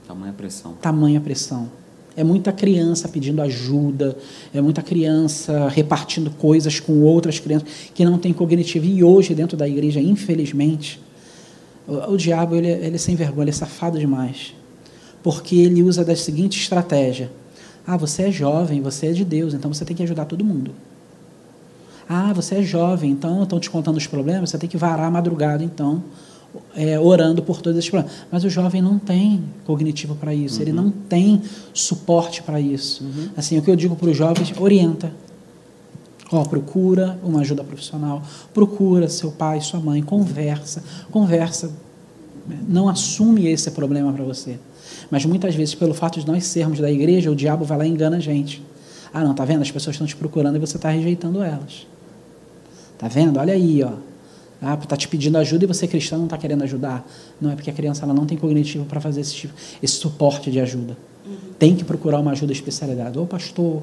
[0.07, 0.75] Tamanha pressão.
[0.81, 1.69] tamanha pressão.
[2.17, 4.17] É muita criança pedindo ajuda,
[4.55, 8.87] é muita criança repartindo coisas com outras crianças que não têm cognitivo.
[8.87, 10.99] E hoje, dentro da igreja, infelizmente,
[11.87, 14.55] o, o diabo ele, ele é sem vergonha, ele é safado demais.
[15.23, 17.31] Porque ele usa da seguinte estratégia:
[17.87, 20.73] Ah, você é jovem, você é de Deus, então você tem que ajudar todo mundo.
[22.09, 25.11] Ah, você é jovem, então estão te contando os problemas, você tem que varar a
[25.11, 26.03] madrugada, então,
[26.75, 28.17] é, orando por todos esses problemas.
[28.31, 30.63] Mas o jovem não tem cognitivo para isso, uhum.
[30.63, 33.05] ele não tem suporte para isso.
[33.05, 33.29] Uhum.
[33.37, 35.13] Assim, o que eu digo para os jovens, orienta.
[36.31, 38.21] Ó, procura uma ajuda profissional,
[38.53, 41.71] procura seu pai, sua mãe, conversa, conversa.
[42.69, 44.59] Não assume esse problema para você.
[45.11, 47.91] Mas muitas vezes, pelo fato de nós sermos da igreja, o diabo vai lá e
[47.91, 48.63] engana a gente.
[49.13, 49.63] Ah, não, tá vendo?
[49.63, 51.87] As pessoas estão te procurando e você está rejeitando elas.
[52.99, 53.39] Tá vendo?
[53.39, 53.93] Olha aí, ó.
[54.61, 57.07] Ah, tá te pedindo ajuda e você cristão não está querendo ajudar.
[57.41, 60.51] Não é porque a criança ela não tem cognitivo para fazer esse, tipo, esse suporte
[60.51, 60.97] de ajuda.
[61.27, 61.37] Uhum.
[61.59, 63.19] Tem que procurar uma ajuda especializada.
[63.19, 63.83] Ou o pastor,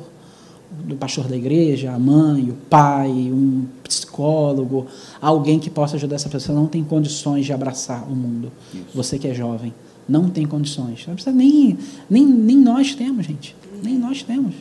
[0.71, 4.87] do pastor da igreja, a mãe, o pai, um psicólogo,
[5.21, 6.57] alguém que possa ajudar essa pessoa.
[6.57, 8.51] Não tem condições de abraçar o mundo.
[8.73, 8.85] Isso.
[8.95, 9.73] Você que é jovem,
[10.07, 11.05] não tem condições.
[11.07, 11.77] Não precisa nem,
[12.09, 13.55] nem, nem nós temos, gente.
[13.81, 14.53] Nem nós temos.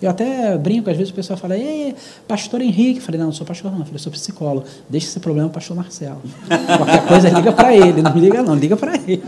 [0.00, 1.94] Eu até brinco, às vezes o pessoal fala, Ei,
[2.26, 2.98] pastor Henrique.
[2.98, 4.66] Eu falei, não, não sou pastor não, eu sou psicólogo.
[4.88, 6.22] Deixa esse problema para o pastor Marcelo.
[6.46, 9.22] Qualquer coisa liga para ele, não liga não, liga para ele.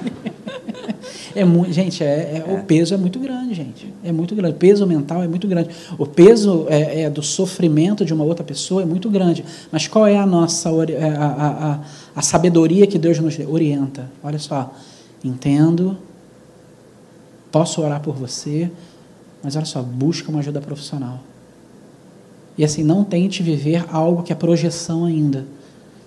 [1.35, 3.93] É muito, gente, é, é, o peso é muito grande, gente.
[4.03, 4.55] É muito grande.
[4.55, 5.71] O peso mental é muito grande.
[5.97, 9.45] O peso é, é, do sofrimento de uma outra pessoa é muito grande.
[9.71, 11.81] Mas qual é a nossa é, a, a, a,
[12.17, 14.11] a sabedoria que Deus nos orienta?
[14.23, 14.75] Olha só,
[15.23, 15.97] entendo,
[17.51, 18.71] posso orar por você,
[19.43, 21.21] mas olha só, busca uma ajuda profissional.
[22.57, 25.47] E assim, não tente viver algo que é projeção ainda.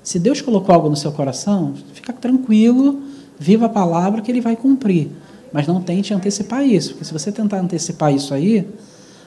[0.03, 3.01] Se Deus colocou algo no seu coração, fica tranquilo,
[3.39, 5.09] viva a palavra que ele vai cumprir.
[5.51, 8.67] Mas não tente antecipar isso, porque se você tentar antecipar isso aí,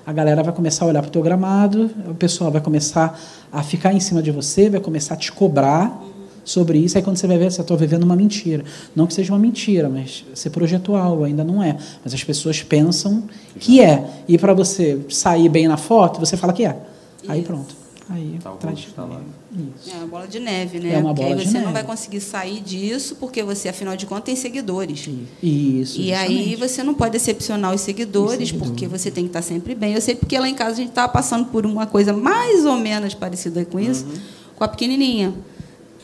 [0.05, 3.19] a galera vai começar a olhar para o teu gramado, o pessoal vai começar
[3.51, 6.01] a ficar em cima de você, vai começar a te cobrar
[6.47, 6.97] sobre isso.
[6.97, 8.65] Aí quando você vai ver, você está vivendo uma mentira.
[8.95, 11.77] Não que seja uma mentira, mas você projetou algo, ainda não é.
[12.03, 13.25] Mas as pessoas pensam
[13.59, 14.23] que é.
[14.27, 16.79] E para você sair bem na foto, você fala que é.
[17.23, 17.33] Isso.
[17.33, 17.75] Aí pronto.
[18.09, 19.21] Aí tá traz tá lá.
[19.53, 19.93] Isso.
[19.93, 20.95] É uma bola de neve, né?
[20.95, 24.07] É uma bola porque aí você não vai conseguir sair disso, porque você, afinal de
[24.07, 25.09] contas, tem seguidores.
[25.43, 26.01] Isso.
[26.01, 29.75] E aí você não pode decepcionar os seguidores, seguidores, porque você tem que estar sempre
[29.75, 29.95] bem.
[29.95, 32.77] Eu sei porque lá em casa a gente estava passando por uma coisa mais ou
[32.77, 34.19] menos parecida com isso, uhum.
[34.55, 35.35] com a pequenininha.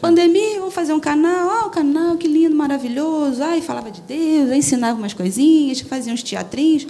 [0.03, 1.49] Pandemia, vou fazer um canal.
[1.49, 3.41] Ah, oh, o canal, que lindo, maravilhoso.
[3.41, 6.89] Ai, falava de Deus, aí ensinava umas coisinhas, fazia uns teatrinhos.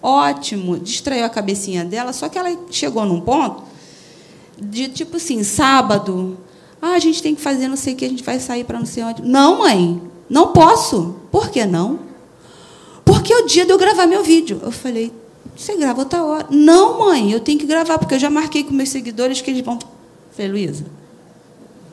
[0.00, 3.64] Ótimo, distraiu a cabecinha dela, só que ela chegou num ponto
[4.56, 6.38] de tipo assim, sábado,
[6.80, 8.78] ah, a gente tem que fazer não sei o que, a gente vai sair para
[8.78, 9.22] não sei onde.
[9.22, 10.00] Não, mãe,
[10.30, 11.16] não posso.
[11.32, 11.98] Por que não?
[13.04, 14.60] Porque é o dia de eu gravar meu vídeo.
[14.62, 15.12] Eu falei,
[15.56, 16.46] você grava outra hora.
[16.48, 19.64] Não, mãe, eu tenho que gravar, porque eu já marquei com meus seguidores que eles
[19.64, 19.80] vão.
[20.30, 21.01] Falei, Luísa,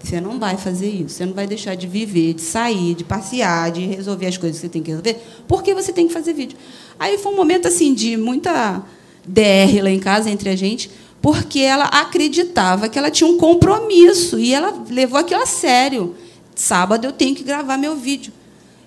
[0.01, 1.15] você não vai fazer isso.
[1.15, 4.67] Você não vai deixar de viver, de sair, de passear, de resolver as coisas que
[4.67, 6.57] você tem que resolver, porque você tem que fazer vídeo.
[6.97, 8.81] Aí foi um momento assim de muita
[9.25, 10.89] DR lá em casa entre a gente,
[11.21, 16.15] porque ela acreditava que ela tinha um compromisso e ela levou aquilo a sério.
[16.55, 18.33] Sábado eu tenho que gravar meu vídeo.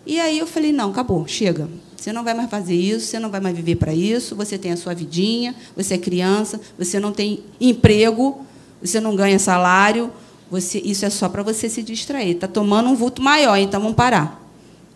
[0.07, 1.69] E aí eu falei: não, acabou, chega.
[1.97, 4.73] Você não vai mais fazer isso, você não vai mais viver para isso, você tem
[4.73, 8.45] a sua vidinha, você é criança, você não tem emprego,
[8.83, 10.11] você não ganha salário,
[10.53, 12.33] você, isso é só para você se distrair.
[12.33, 14.39] Está tomando um vulto maior, então vamos parar.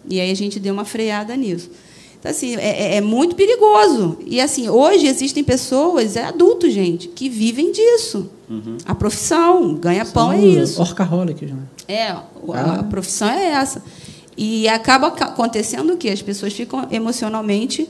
[0.06, 1.70] E aí a gente deu uma freada nisso.
[2.20, 4.18] Então, assim, é, é, é muito perigoso.
[4.26, 8.30] E, assim, hoje existem pessoas, é adultos, gente, que vivem disso.
[8.50, 8.76] Uhum.
[8.84, 10.78] A profissão, ganha-pão é isso.
[10.78, 11.62] Orcaholics, né?
[11.88, 12.80] É, a, ah.
[12.80, 13.82] a profissão é essa.
[14.36, 16.10] E acaba acontecendo o quê?
[16.10, 17.88] As pessoas ficam emocionalmente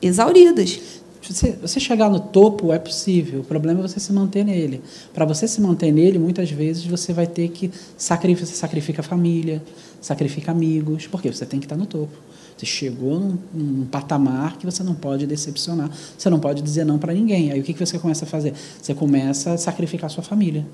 [0.00, 0.80] exauridas.
[1.22, 4.82] Você, você chegar no topo é possível, o problema é você se manter nele.
[5.14, 9.62] Para você se manter nele, muitas vezes você vai ter que sacrificar, você sacrifica família,
[10.00, 12.12] sacrifica amigos, porque você tem que estar no topo.
[12.56, 16.98] Você chegou num, num patamar que você não pode decepcionar, você não pode dizer não
[16.98, 17.52] para ninguém.
[17.52, 18.52] Aí o que, que você começa a fazer?
[18.80, 20.66] Você começa a sacrificar sua família,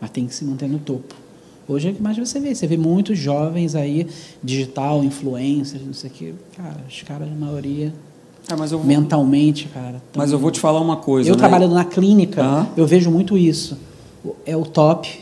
[0.00, 1.14] mas tem que se manter no topo.
[1.66, 2.54] Hoje é o que mais você vê.
[2.54, 4.06] Você vê muitos jovens aí,
[4.42, 6.34] digital, influencers, não sei o quê.
[6.56, 7.92] Cara, os caras, a maioria,
[8.50, 8.84] é, vou...
[8.84, 10.02] mentalmente, cara.
[10.12, 10.22] Tão...
[10.22, 11.28] Mas eu vou te falar uma coisa.
[11.28, 11.38] Eu né?
[11.38, 12.66] trabalhando na clínica, uhum.
[12.76, 13.76] eu vejo muito isso.
[14.44, 15.20] É o top,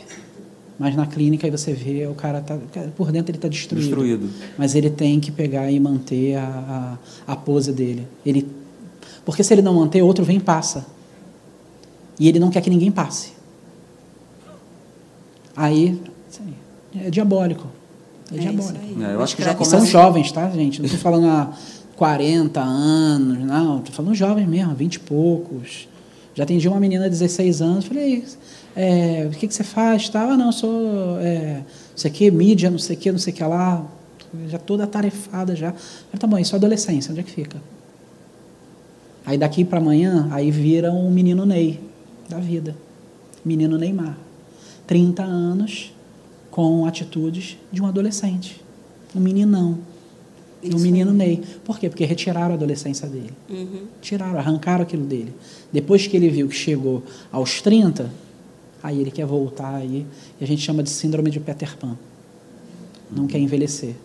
[0.79, 2.57] mas na clínica aí você vê o cara tá
[2.95, 3.85] por dentro ele está destruído.
[3.85, 4.29] Destruído.
[4.57, 6.97] Mas ele tem que pegar e manter a,
[7.27, 8.07] a, a, pose dele.
[8.25, 8.47] Ele,
[9.25, 10.85] porque se ele não manter, outro vem e passa.
[12.19, 13.33] E ele não quer que ninguém passe.
[15.55, 15.99] Aí,
[16.95, 17.67] é diabólico.
[18.31, 19.01] É, é diabólico.
[19.01, 19.77] É, eu acho que já começa...
[19.77, 20.79] São jovens, tá, gente?
[20.79, 21.53] Não estou falando a
[21.97, 25.89] 40 anos, não, estou falando jovens mesmo, 20 e poucos.
[26.35, 28.23] Já atendi uma menina de 16 anos, falei,
[28.75, 30.09] é, o que, que você faz?
[30.13, 33.33] Ah, não, sou, é, não sei o que, mídia, não sei o que, não sei
[33.33, 33.83] o que lá,
[34.47, 35.71] já toda atarefada já.
[35.71, 37.59] Falei, tá bom, isso é adolescência, onde é que fica?
[39.25, 41.79] Aí daqui para amanhã, aí vira um menino Ney
[42.29, 42.75] da vida.
[43.43, 44.15] Menino Neymar.
[44.85, 45.93] 30 anos
[46.51, 48.63] com atitudes de um adolescente.
[49.15, 49.79] Um meninão.
[50.61, 51.17] Isso um menino aí.
[51.17, 51.43] Ney.
[51.63, 51.89] Por quê?
[51.89, 53.31] Porque retiraram a adolescência dele.
[53.49, 53.83] Uhum.
[54.01, 55.33] Tiraram, arrancaram aquilo dele.
[55.71, 58.11] Depois que ele viu que chegou aos 30,
[58.81, 60.05] aí ele quer voltar aí.
[60.39, 61.97] E a gente chama de síndrome de Peter Pan.
[63.11, 63.27] Não uhum.
[63.27, 63.95] quer envelhecer.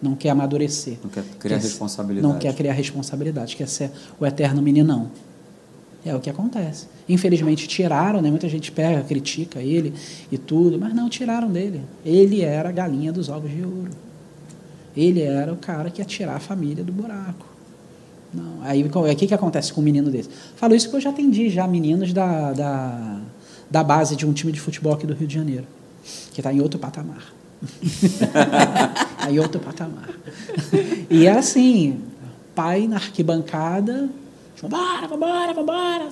[0.00, 0.98] Não quer amadurecer.
[1.02, 2.32] Não quer criar quer, responsabilidade.
[2.32, 3.56] Não quer criar responsabilidade.
[3.56, 5.10] Quer ser o eterno meninão.
[6.04, 6.86] É o que acontece.
[7.08, 8.28] Infelizmente tiraram, né?
[8.28, 9.94] Muita gente pega, critica ele
[10.30, 11.80] e tudo, mas não tiraram dele.
[12.04, 13.90] Ele era a galinha dos ovos de ouro.
[14.96, 17.46] Ele era o cara que ia tirar a família do buraco.
[18.32, 18.62] Não.
[18.62, 20.28] Aí o que, que acontece com um menino desse?
[20.56, 23.20] Falo isso porque eu já atendi já meninos da, da,
[23.70, 25.66] da base de um time de futebol aqui do Rio de Janeiro,
[26.32, 27.32] que está em outro patamar.
[29.24, 30.10] Tá em outro patamar.
[31.08, 31.98] E é assim,
[32.54, 34.10] pai na arquibancada,
[34.60, 36.08] Vambora, vambora, vambora.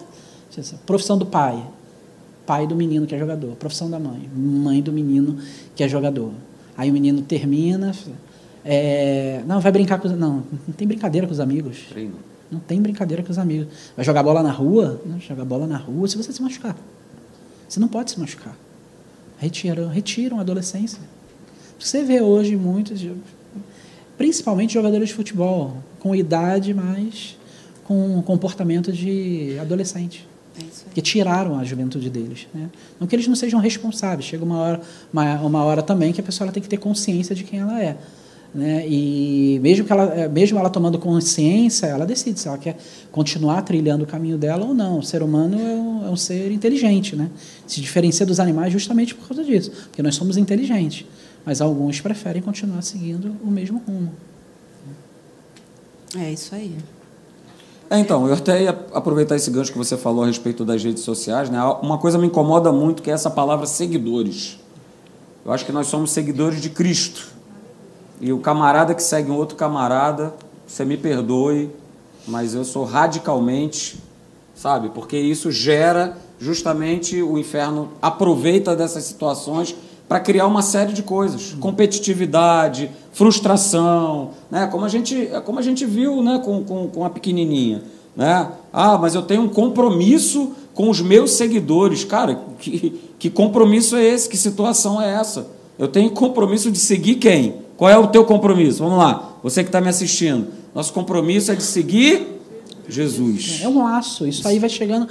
[0.84, 1.64] Profissão do pai.
[2.44, 3.54] Pai do menino que é jogador.
[3.56, 4.28] Profissão da mãe.
[4.34, 5.38] Mãe do menino
[5.74, 6.32] que é jogador.
[6.76, 7.94] Aí o menino termina.
[8.64, 10.16] É, não, vai brincar com os.
[10.16, 11.86] Não, não tem brincadeira com os amigos.
[11.88, 12.14] Treino.
[12.50, 13.68] Não tem brincadeira com os amigos.
[13.96, 15.00] Vai jogar bola na rua?
[15.06, 16.76] Não, jogar bola na rua se você se machucar.
[17.68, 18.56] Você não pode se machucar.
[19.38, 21.00] Retiram, retiram a adolescência.
[21.78, 23.04] Você vê hoje muitos,
[24.16, 27.36] principalmente jogadores de futebol, com idade mais
[27.84, 30.26] com comportamento de adolescente.
[30.58, 32.46] É que tiraram a juventude deles.
[32.52, 32.68] Né?
[33.00, 34.26] Não que eles não sejam responsáveis.
[34.26, 34.80] Chega uma hora,
[35.12, 37.96] uma, uma hora também que a pessoa tem que ter consciência de quem ela é.
[38.54, 38.86] Né?
[38.86, 42.76] E mesmo, que ela, mesmo ela tomando consciência, ela decide se ela quer
[43.10, 44.98] continuar trilhando o caminho dela ou não.
[44.98, 47.16] O ser humano é um, é um ser inteligente.
[47.16, 47.30] Né?
[47.66, 49.70] Se diferencia dos animais justamente por causa disso.
[49.70, 51.06] Porque nós somos inteligentes.
[51.44, 54.12] Mas alguns preferem continuar seguindo o mesmo rumo.
[56.16, 56.76] É isso aí.
[57.88, 61.02] É, então, eu até ia aproveitar esse gancho que você falou a respeito das redes
[61.02, 61.48] sociais.
[61.48, 61.62] Né?
[61.82, 64.58] Uma coisa me incomoda muito que é essa palavra seguidores.
[65.44, 67.32] Eu acho que nós somos seguidores de Cristo.
[68.22, 70.32] E o camarada que segue um outro camarada,
[70.64, 71.68] você me perdoe,
[72.24, 73.98] mas eu sou radicalmente,
[74.54, 74.90] sabe?
[74.90, 79.74] Porque isso gera justamente o inferno aproveita dessas situações
[80.08, 84.68] para criar uma série de coisas, competitividade, frustração, né?
[84.68, 86.40] Como a gente, como a gente viu, né?
[86.44, 87.82] Com, com, com a pequenininha,
[88.14, 88.52] né?
[88.72, 92.38] Ah, mas eu tenho um compromisso com os meus seguidores, cara.
[92.60, 94.28] Que, que compromisso é esse?
[94.28, 95.48] Que situação é essa?
[95.76, 97.62] Eu tenho compromisso de seguir quem?
[97.82, 98.84] Qual é o teu compromisso?
[98.84, 100.46] Vamos lá, você que está me assistindo.
[100.72, 102.40] Nosso compromisso é de seguir
[102.88, 103.58] Jesus.
[103.60, 104.24] É um laço.
[104.24, 105.08] Isso aí vai chegando.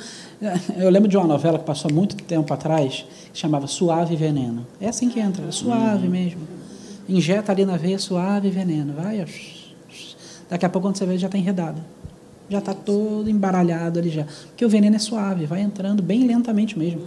[0.78, 4.66] Eu lembro de uma novela que passou muito tempo atrás, que chamava Suave Veneno.
[4.80, 6.12] É assim que entra, é suave uhum.
[6.12, 6.40] mesmo.
[7.10, 8.94] Injeta ali na veia suave veneno.
[8.94, 9.26] Vai,
[10.50, 11.82] daqui a pouco quando você vê já está enredado.
[12.50, 14.26] Já está todo embaralhado ali já.
[14.48, 17.02] Porque o veneno é suave, vai entrando bem lentamente mesmo.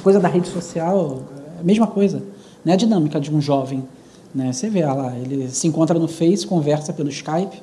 [0.00, 1.22] A coisa da rede social,
[1.56, 2.24] é a mesma coisa.
[2.64, 3.84] Não é a dinâmica de um jovem.
[4.34, 4.52] Né?
[4.52, 7.62] Você vê lá, ele se encontra no Face, conversa pelo Skype,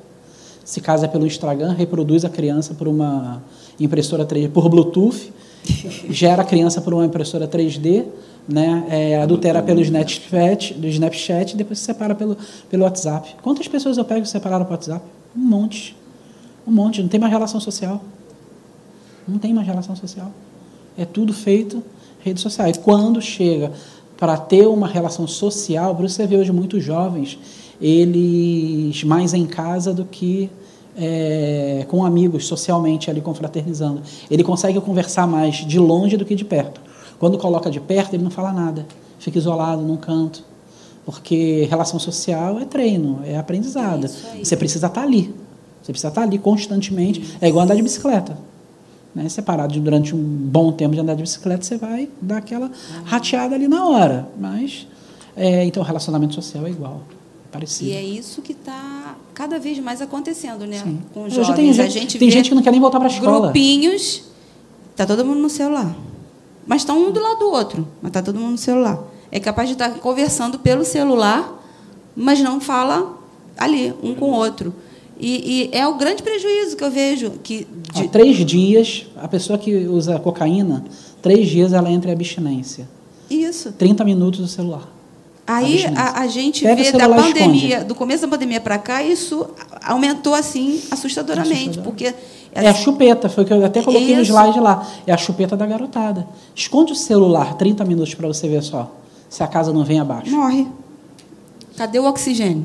[0.64, 3.42] se casa pelo Instagram, reproduz a criança por uma
[3.78, 5.32] impressora 3D, por Bluetooth,
[6.10, 8.06] gera a criança por uma impressora 3D,
[8.48, 12.36] né, é, adultera pelo Snapchat, do Snapchat e depois se separa pelo,
[12.70, 13.36] pelo WhatsApp.
[13.42, 15.04] Quantas pessoas eu pego e separaram para o WhatsApp?
[15.36, 15.96] Um monte.
[16.66, 17.02] Um monte.
[17.02, 18.02] Não tem mais relação social.
[19.26, 20.30] Não tem mais relação social.
[20.96, 21.82] É tudo feito
[22.20, 22.68] rede social.
[22.68, 23.72] E quando chega
[24.16, 27.38] para ter uma relação social, você vê hoje muitos jovens,
[27.80, 30.50] eles mais em casa do que
[30.96, 34.02] é, com amigos, socialmente ali confraternizando.
[34.30, 36.80] Ele consegue conversar mais de longe do que de perto.
[37.18, 38.86] Quando coloca de perto, ele não fala nada,
[39.18, 40.44] fica isolado num canto.
[41.04, 44.06] Porque relação social é treino, é aprendizado.
[44.06, 45.34] É você precisa estar ali.
[45.82, 47.36] Você precisa estar ali constantemente.
[47.40, 48.38] É igual andar de bicicleta.
[49.14, 49.28] Né?
[49.28, 52.70] Separado durante um bom tempo de andar de bicicleta, você vai dar aquela
[53.04, 54.28] rateada ali na hora.
[54.38, 54.86] Mas,
[55.36, 57.02] é, então, o relacionamento social é igual.
[57.52, 57.90] Parecido.
[57.90, 60.78] E é isso que está cada vez mais acontecendo, né?
[60.78, 61.00] Sim.
[61.14, 61.54] Com os jovens.
[61.54, 63.40] Tem, gente, a gente tem gente que não quer nem voltar para a escola.
[63.42, 64.24] Grupinhos,
[64.96, 65.94] tá todo mundo no celular.
[66.66, 68.98] Mas estão um do lado do outro, mas está todo mundo no celular.
[69.30, 71.62] É capaz de estar tá conversando pelo celular,
[72.16, 73.18] mas não fala
[73.56, 74.74] ali, um com o outro.
[75.18, 77.30] E, e é o grande prejuízo que eu vejo.
[77.42, 78.02] Que de...
[78.02, 80.84] Há três dias, a pessoa que usa cocaína,
[81.22, 82.88] três dias ela entra em abstinência.
[83.30, 83.72] Isso.
[83.72, 84.88] 30 minutos do celular.
[85.46, 87.84] Aí a, a gente Pega vê da pandemia, esconde.
[87.84, 89.46] do começo da pandemia para cá, isso
[89.82, 91.84] aumentou assim assustadoramente, Assustador.
[91.84, 92.14] porque
[92.54, 94.32] É a chupeta, foi o que eu até coloquei no Isso.
[94.32, 94.88] slide lá.
[95.06, 96.26] É a chupeta da garotada.
[96.54, 98.90] Esconde o celular 30 minutos para você ver só.
[99.28, 100.30] Se a casa não vem abaixo.
[100.30, 100.66] morre.
[101.76, 102.64] Cadê o oxigênio?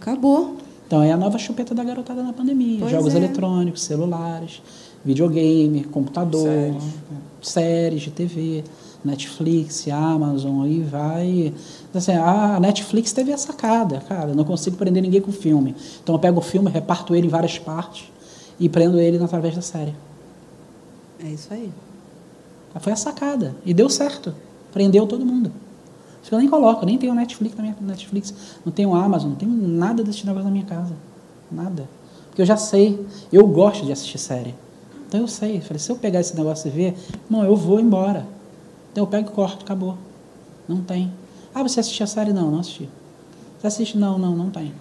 [0.00, 0.56] Acabou.
[0.88, 2.78] Então é a nova chupeta da garotada na pandemia.
[2.80, 3.18] Pois Jogos é.
[3.18, 4.62] eletrônicos, celulares,
[5.04, 6.82] videogame, computador, Séries.
[7.42, 8.64] séries de TV,
[9.04, 11.52] Netflix, Amazon, aí vai.
[11.94, 14.30] Assim, a Netflix teve a sacada, cara.
[14.30, 15.76] eu Não consigo prender ninguém com filme.
[16.02, 18.10] Então eu pego o filme, reparto ele em várias partes
[18.58, 19.94] e prendo ele através da série.
[21.22, 21.70] É isso aí.
[22.80, 23.54] Foi a sacada.
[23.62, 24.34] E deu certo.
[24.72, 25.52] Prendeu todo mundo.
[26.20, 29.36] Isso que eu nem coloco, nem tenho Netflix na minha Netflix, não tenho Amazon, não
[29.36, 30.94] tenho nada desse negócio na minha casa.
[31.50, 31.88] Nada.
[32.28, 34.54] Porque eu já sei, eu gosto de assistir série.
[35.06, 35.56] Então eu sei.
[35.56, 36.94] Eu Falei, se eu pegar esse negócio e ver,
[37.24, 38.26] irmão, eu vou embora.
[38.92, 39.96] Então eu pego e corto, acabou.
[40.68, 41.12] Não tem.
[41.54, 42.32] Ah, você assistiu a série?
[42.32, 42.88] Não, não assisti.
[43.58, 43.98] Você assiste?
[43.98, 44.72] Não, não, não tem.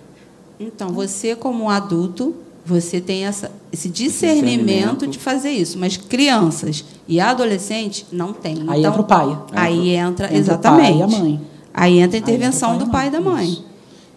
[0.59, 2.35] Então, você como adulto,
[2.67, 5.07] você tem essa, esse discernimento, Discernimento.
[5.07, 8.57] de fazer isso, mas crianças e adolescentes não tem.
[8.67, 9.39] Aí então, entra o pai.
[9.53, 10.83] Aí entra, Entra o exatamente.
[10.83, 11.41] pai e a mãe.
[11.73, 13.45] Aí entra a intervenção entra o do pai e da mãe.
[13.49, 13.65] Isso.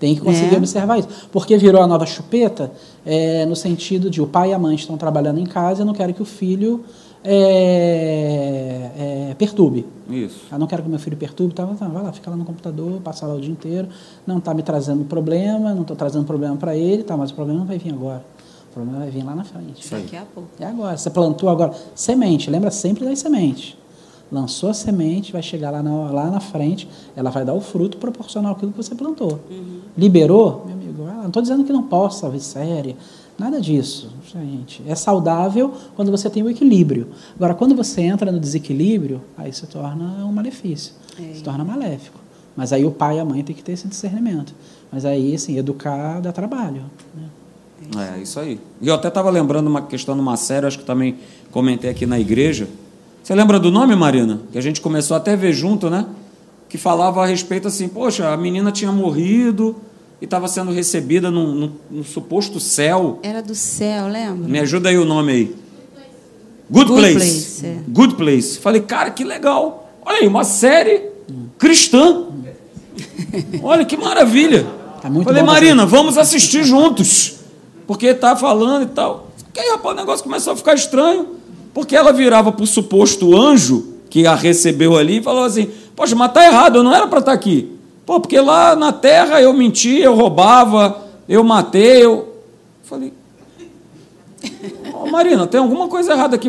[0.01, 0.57] Tem que conseguir Né?
[0.57, 1.09] observar isso.
[1.31, 2.73] Porque virou a nova chupeta
[3.07, 5.87] é, no sentido de o pai e a mãe estão trabalhando em casa e eu
[5.87, 6.83] não quero que o filho
[7.23, 9.87] é, é, perturbe.
[10.09, 10.41] Isso.
[10.51, 13.01] Eu não quero que meu filho perturbe, tá, tá, vai lá, fica lá no computador,
[13.03, 13.89] passa lá o dia inteiro,
[14.27, 17.61] não está me trazendo problema, não estou trazendo problema para ele, tá, mas o problema
[17.61, 18.25] não vai vir agora.
[18.71, 19.95] O problema vai vir lá na frente.
[19.95, 20.03] Aí.
[20.03, 20.49] Daqui a pouco.
[20.61, 20.97] É agora.
[20.97, 21.75] Você plantou agora.
[21.95, 23.77] Semente, lembra sempre das sementes.
[24.31, 27.97] Lançou a semente, vai chegar lá na, lá na frente, ela vai dar o fruto
[27.99, 29.41] proporcional àquilo que você plantou.
[29.99, 32.97] Liberou, meu amigo, ah, não estou dizendo que não possa ver série,
[33.37, 34.85] nada disso, gente.
[34.87, 37.09] É saudável quando você tem o equilíbrio.
[37.35, 41.35] Agora, quando você entra no desequilíbrio, aí se torna um malefício, É.
[41.35, 42.21] se torna maléfico.
[42.55, 44.55] Mas aí o pai e a mãe têm que ter esse discernimento.
[44.93, 46.83] Mas aí, assim, educar dá trabalho.
[47.15, 47.25] Né?
[47.99, 48.61] É, isso aí.
[48.81, 51.17] E eu até estava lembrando uma questão numa série, acho que também
[51.51, 52.69] comentei aqui na igreja.
[53.23, 54.41] Você lembra do nome, Marina?
[54.53, 56.07] Que a gente começou até a ver junto, né?
[56.69, 59.77] Que falava a respeito assim, poxa, a menina tinha morrido
[60.21, 63.19] e estava sendo recebida num, num- num suposto céu.
[63.23, 64.49] Era do céu, lembra?
[64.49, 65.57] Me ajuda aí o nome aí.
[66.71, 67.17] Good, Good Place.
[67.17, 67.79] Place, é.
[67.89, 68.59] Good Place.
[68.61, 69.91] Falei, cara, que legal.
[70.07, 71.09] Olha aí, uma série
[71.59, 72.27] cristã.
[73.63, 74.65] Olha que maravilha.
[75.03, 77.40] Tá muito Falei, bom Marina, vamos assistir juntos.
[77.91, 79.33] Porque tá falando e tal.
[79.53, 81.27] Que aí, rapaz, o negócio começou a ficar estranho.
[81.75, 86.33] Porque ela virava pro suposto anjo que a recebeu ali e falou assim: Poxa, mas
[86.33, 87.77] tá errado, eu não era para estar aqui.
[88.07, 92.33] Pô, porque lá na terra eu mentia, eu roubava, eu matei, eu.
[92.85, 93.13] Falei,
[94.95, 96.49] Ô, Marina, tem alguma coisa errada aqui.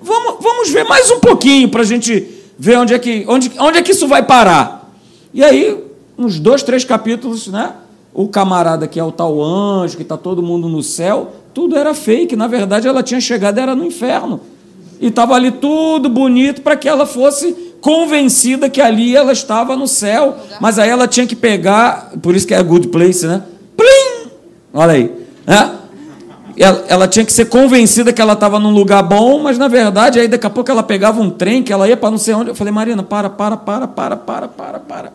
[0.00, 2.28] Vamos, vamos ver mais um pouquinho para a gente
[2.58, 4.92] ver onde é, que, onde, onde é que isso vai parar.
[5.32, 5.80] E aí,
[6.18, 7.72] uns dois, três capítulos, né?
[8.14, 11.94] O camarada que é o tal anjo, que está todo mundo no céu, tudo era
[11.94, 12.36] fake.
[12.36, 14.40] Na verdade, ela tinha chegado, era no inferno.
[15.00, 19.88] E estava ali tudo bonito para que ela fosse convencida que ali ela estava no
[19.88, 20.36] céu.
[20.60, 23.42] Mas aí ela tinha que pegar, por isso que é good place, né?
[23.76, 24.30] Plim!
[24.72, 25.10] Olha aí.
[25.46, 25.78] Né?
[26.56, 30.20] Ela, ela tinha que ser convencida que ela estava num lugar bom, mas na verdade,
[30.20, 32.50] aí daqui a pouco ela pegava um trem que ela ia para não sei onde.
[32.50, 35.12] Eu falei, Marina, para, para, para, para, para, para, para.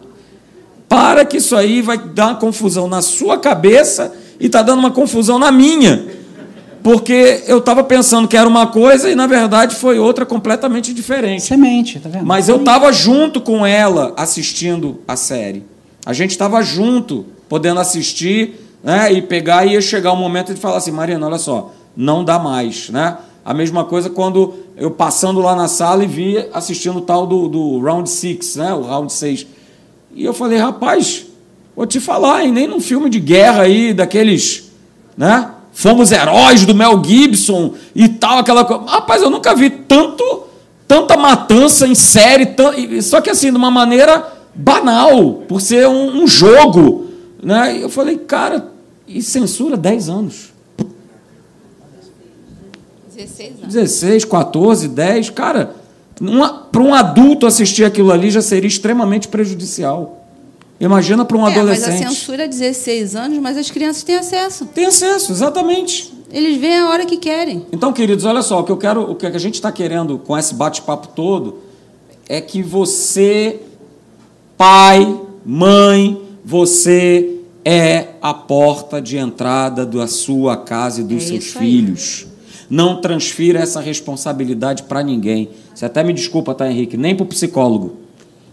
[0.87, 4.91] Para que isso aí vai dar uma confusão na sua cabeça e está dando uma
[4.91, 6.05] confusão na minha.
[6.81, 11.43] Porque eu estava pensando que era uma coisa e na verdade foi outra completamente diferente.
[11.43, 12.25] Semente, tá vendo?
[12.25, 15.65] Mas eu estava junto com ela assistindo a série.
[16.05, 19.11] A gente estava junto, podendo assistir, né?
[19.11, 22.39] E pegar e ia chegar o momento de falar assim, Mariana, olha só, não dá
[22.39, 23.17] mais, né?
[23.43, 27.49] A mesma coisa quando eu passando lá na sala e vi assistindo o tal do,
[27.49, 28.73] do Round 6, né?
[28.73, 29.47] O Round 6.
[30.13, 31.25] E eu falei, rapaz,
[31.75, 32.51] vou te falar, hein?
[32.51, 34.71] nem num filme de guerra aí, daqueles,
[35.15, 35.51] né?
[35.71, 38.83] Fomos heróis do Mel Gibson e tal, aquela coisa.
[38.85, 40.43] Rapaz, eu nunca vi tanto,
[40.87, 42.47] tanta matança em série,
[42.77, 47.05] e- só que assim, de uma maneira banal, por ser um, um jogo.
[47.43, 47.77] Né?
[47.77, 48.71] E eu falei, cara,
[49.07, 50.51] e censura 10 anos.
[53.15, 53.73] 16 anos.
[53.73, 55.75] 16, 14, 10, cara,
[56.71, 60.23] para um adulto assistir aquilo ali já seria extremamente prejudicial.
[60.79, 62.07] Imagina para um É, mas a adolescente.
[62.09, 64.65] censura é 16 anos, mas as crianças têm acesso.
[64.67, 66.13] Tem acesso, exatamente.
[66.31, 67.65] Eles veem a hora que querem.
[67.71, 70.37] Então, queridos, olha só, o que eu quero, o que a gente está querendo com
[70.37, 71.59] esse bate-papo todo
[72.29, 73.59] é que você,
[74.57, 81.45] pai, mãe, você é a porta de entrada da sua casa e dos É seus
[81.45, 81.65] isso aí.
[81.65, 82.27] filhos.
[82.69, 85.49] Não transfira essa responsabilidade para ninguém.
[85.77, 86.97] Você até me desculpa, tá, Henrique?
[86.97, 87.97] Nem para o psicólogo.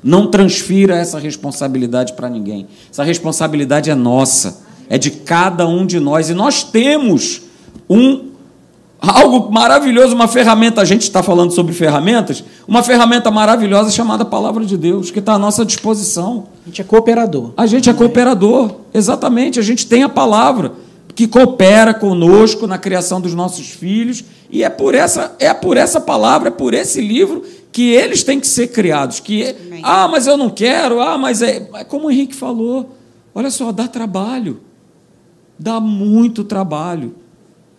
[0.02, 2.66] Não transfira essa responsabilidade para ninguém.
[2.90, 4.60] Essa responsabilidade é nossa,
[4.90, 6.28] é de cada um de nós.
[6.28, 7.40] E nós temos
[7.88, 8.26] um
[9.00, 10.82] algo maravilhoso, uma ferramenta.
[10.82, 15.32] A gente está falando sobre ferramentas, uma ferramenta maravilhosa chamada Palavra de Deus, que está
[15.32, 16.48] à nossa disposição.
[16.62, 17.54] A gente é cooperador.
[17.56, 19.58] A gente é cooperador, exatamente.
[19.58, 20.72] A gente tem a palavra
[21.14, 24.24] que coopera conosco na criação dos nossos filhos,
[24.54, 27.42] e é por essa, é por essa palavra, é por esse livro
[27.72, 29.18] que eles têm que ser criados.
[29.18, 29.52] Que,
[29.82, 31.68] ah, mas eu não quero, ah, mas é.
[31.74, 32.96] é como o Henrique falou,
[33.34, 34.60] olha só, dá trabalho.
[35.58, 37.16] Dá muito trabalho.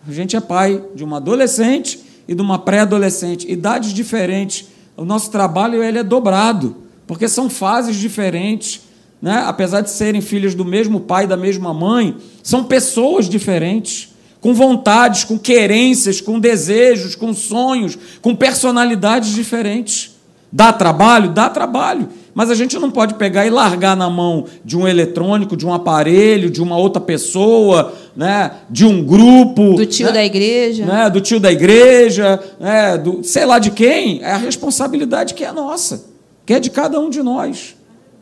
[0.06, 1.98] A gente é pai de uma adolescente
[2.28, 4.68] e de uma pré-adolescente, idades diferentes.
[4.98, 8.82] O nosso trabalho ele é dobrado, porque são fases diferentes.
[9.22, 9.42] Né?
[9.46, 14.54] Apesar de serem filhos do mesmo pai e da mesma mãe, são pessoas diferentes com
[14.54, 20.16] vontades, com querências, com desejos, com sonhos, com personalidades diferentes.
[20.52, 21.30] Dá trabalho?
[21.30, 22.08] Dá trabalho.
[22.32, 25.72] Mas a gente não pode pegar e largar na mão de um eletrônico, de um
[25.72, 29.74] aparelho, de uma outra pessoa, né, de um grupo.
[29.74, 30.84] Do tio né, da igreja.
[30.84, 34.22] Né, do tio da igreja, né, do, sei lá de quem.
[34.22, 36.04] É a responsabilidade que é nossa,
[36.44, 37.74] que é de cada um de nós.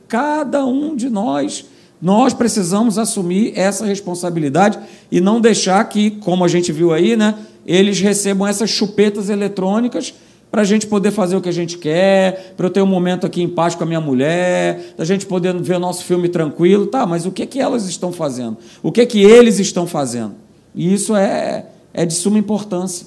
[0.06, 1.64] Cada um de nós.
[2.04, 4.78] Nós precisamos assumir essa responsabilidade
[5.10, 7.34] e não deixar que, como a gente viu aí, né,
[7.64, 10.12] eles recebam essas chupetas eletrônicas
[10.50, 13.26] para a gente poder fazer o que a gente quer, para eu ter um momento
[13.26, 16.86] aqui em paz com a minha mulher, da gente poder ver o nosso filme tranquilo,
[16.88, 17.06] tá?
[17.06, 18.58] Mas o que que elas estão fazendo?
[18.82, 20.34] O que que eles estão fazendo?
[20.74, 23.06] E isso é, é de suma importância.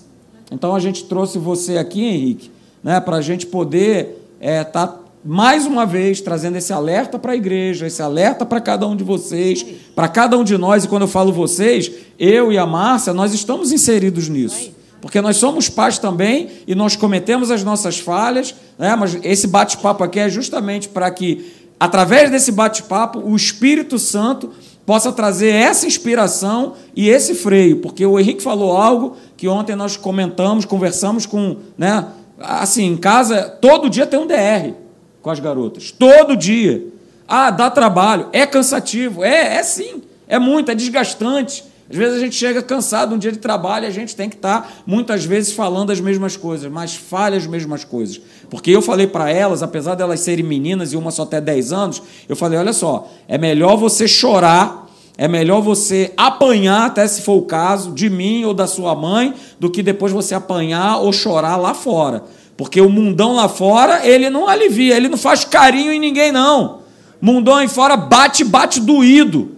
[0.52, 2.50] Então a gente trouxe você aqui, Henrique,
[2.84, 7.34] né, para a gente poder estar é, tá mais uma vez, trazendo esse alerta para
[7.34, 10.88] a igreja, esse alerta para cada um de vocês, para cada um de nós, e
[10.88, 14.72] quando eu falo vocês, eu e a Márcia, nós estamos inseridos nisso.
[15.02, 18.96] Porque nós somos pais também e nós cometemos as nossas falhas, né?
[18.96, 24.52] mas esse bate-papo aqui é justamente para que, através desse bate-papo, o Espírito Santo
[24.86, 27.82] possa trazer essa inspiração e esse freio.
[27.82, 31.58] Porque o Henrique falou algo que ontem nós comentamos, conversamos com.
[31.78, 32.08] Né?
[32.40, 34.87] Assim, em casa, todo dia tem um DR
[35.28, 35.92] com as garotas.
[35.92, 36.88] Todo dia.
[37.28, 39.26] Ah, dá trabalho, é cansativo.
[39.26, 40.02] É, é sim.
[40.26, 41.66] É muito, é desgastante.
[41.90, 44.38] Às vezes a gente chega cansado um dia de trabalho e a gente tem que
[44.38, 48.22] estar, tá, muitas vezes, falando as mesmas coisas, mas falha as mesmas coisas.
[48.50, 51.74] Porque eu falei para elas, apesar de elas serem meninas e uma só até 10
[51.74, 57.22] anos, eu falei: olha só, é melhor você chorar, é melhor você apanhar, até se
[57.22, 61.12] for o caso, de mim ou da sua mãe, do que depois você apanhar ou
[61.12, 62.24] chorar lá fora.
[62.58, 66.80] Porque o mundão lá fora, ele não alivia, ele não faz carinho em ninguém, não.
[67.22, 69.52] Mundão aí fora bate, bate doído.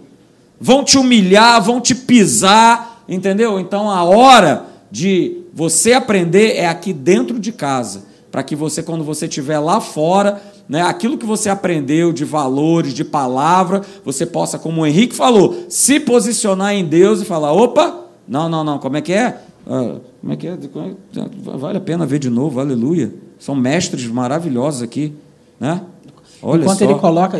[0.60, 3.58] Vão te humilhar, vão te pisar, entendeu?
[3.58, 8.04] Então a hora de você aprender é aqui dentro de casa.
[8.30, 12.94] Para que você, quando você estiver lá fora, né, aquilo que você aprendeu de valores,
[12.94, 18.04] de palavra, você possa, como o Henrique falou, se posicionar em Deus e falar: opa,
[18.28, 19.38] não, não, não, como é que é?
[19.66, 20.58] Ah, como é que é?
[21.56, 23.12] Vale a pena ver de novo, aleluia.
[23.38, 25.14] São mestres maravilhosos aqui.
[25.58, 25.82] Né?
[26.42, 26.84] Olha Enquanto só.
[26.84, 27.38] ele coloca,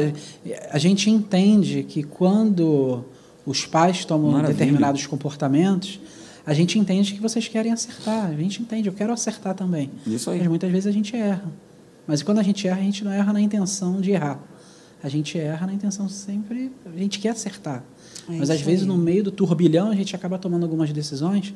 [0.70, 3.05] a gente entende que quando
[3.47, 4.55] os pais tomam Maravilha.
[4.55, 6.01] determinados comportamentos,
[6.47, 8.26] a gente entende que vocês querem acertar.
[8.26, 9.91] A gente entende, eu quero acertar também.
[10.07, 10.39] Isso aí.
[10.39, 11.45] Mas muitas vezes a gente erra.
[12.07, 14.41] Mas quando a gente erra, a gente não erra na intenção de errar.
[15.03, 17.83] A gente erra na intenção sempre, a gente quer acertar.
[18.28, 18.89] É Mas às vezes, aí.
[18.89, 21.55] no meio do turbilhão, a gente acaba tomando algumas decisões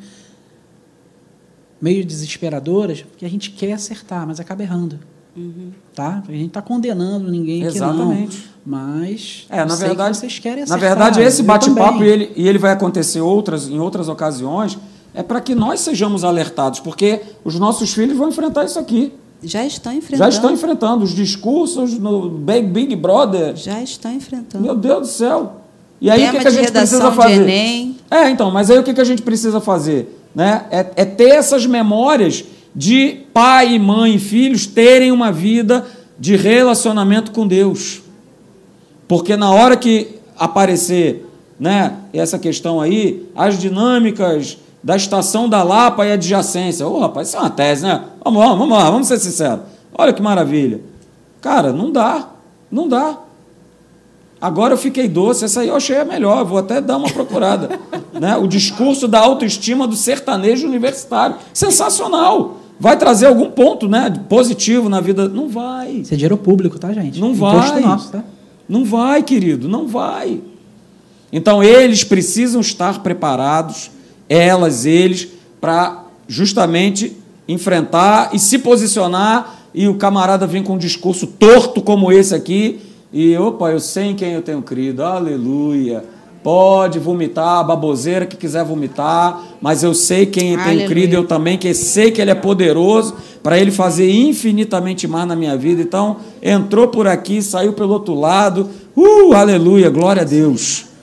[1.80, 4.98] meio desesperadoras, porque a gente quer acertar, mas acaba errando.
[5.36, 5.70] Uhum.
[5.94, 6.22] Tá?
[6.28, 8.36] A gente está condenando ninguém Exatamente.
[8.36, 8.54] que não.
[8.66, 10.80] Mas é, na verdade, vocês querem acertar.
[10.80, 14.78] Na verdade, esse bate-papo, e ele, e ele vai acontecer outras, em outras ocasiões,
[15.12, 19.12] é para que nós sejamos alertados, porque os nossos filhos vão enfrentar isso aqui.
[19.42, 20.18] Já estão enfrentando.
[20.18, 21.04] Já estão enfrentando.
[21.04, 23.54] Os discursos no Big, Big Brother.
[23.54, 24.64] Já estão enfrentando.
[24.64, 25.60] Meu Deus do céu.
[26.00, 27.42] E aí o que, que a gente precisa fazer?
[27.42, 27.96] Enem.
[28.10, 30.23] É, então, mas aí o que, que a gente precisa fazer?
[30.34, 30.66] Né?
[30.70, 32.44] É, é ter essas memórias
[32.74, 35.86] de pai, mãe e filhos terem uma vida
[36.18, 38.02] de relacionamento com Deus.
[39.06, 41.26] Porque na hora que aparecer
[41.58, 46.86] né, essa questão aí, as dinâmicas da estação da Lapa e adjacência.
[46.86, 48.04] Ô, oh, rapaz, isso é uma tese, né?
[48.22, 49.60] Vamos lá, vamos lá, vamos ser sinceros.
[49.96, 50.80] Olha que maravilha.
[51.40, 52.28] Cara, não dá,
[52.70, 53.18] não dá.
[54.40, 57.78] Agora eu fiquei doce, essa aí eu achei a melhor, vou até dar uma procurada.
[58.12, 58.36] né?
[58.36, 61.36] O discurso da autoestima do sertanejo universitário.
[61.52, 62.60] Sensacional!
[62.78, 65.28] Vai trazer algum ponto né, positivo na vida?
[65.28, 65.92] Não vai.
[65.92, 67.20] Isso é dinheiro público, tá, gente?
[67.20, 67.80] Não vai.
[67.80, 68.24] Nosso, tá?
[68.68, 70.40] Não vai, querido, não vai.
[71.32, 73.90] Então eles precisam estar preparados,
[74.28, 75.28] elas, eles,
[75.60, 77.16] para justamente
[77.46, 82.80] enfrentar e se posicionar E o camarada vem com um discurso torto como esse aqui.
[83.14, 85.04] E, opa, eu sei em quem eu tenho crido.
[85.04, 86.04] Aleluia.
[86.42, 91.24] Pode vomitar, a baboseira que quiser vomitar, mas eu sei quem eu tenho crido, eu
[91.24, 95.80] também, que sei que Ele é poderoso para Ele fazer infinitamente mais na minha vida.
[95.80, 98.68] Então, entrou por aqui, saiu pelo outro lado.
[98.96, 100.93] Uh, aleluia, glória a Deus.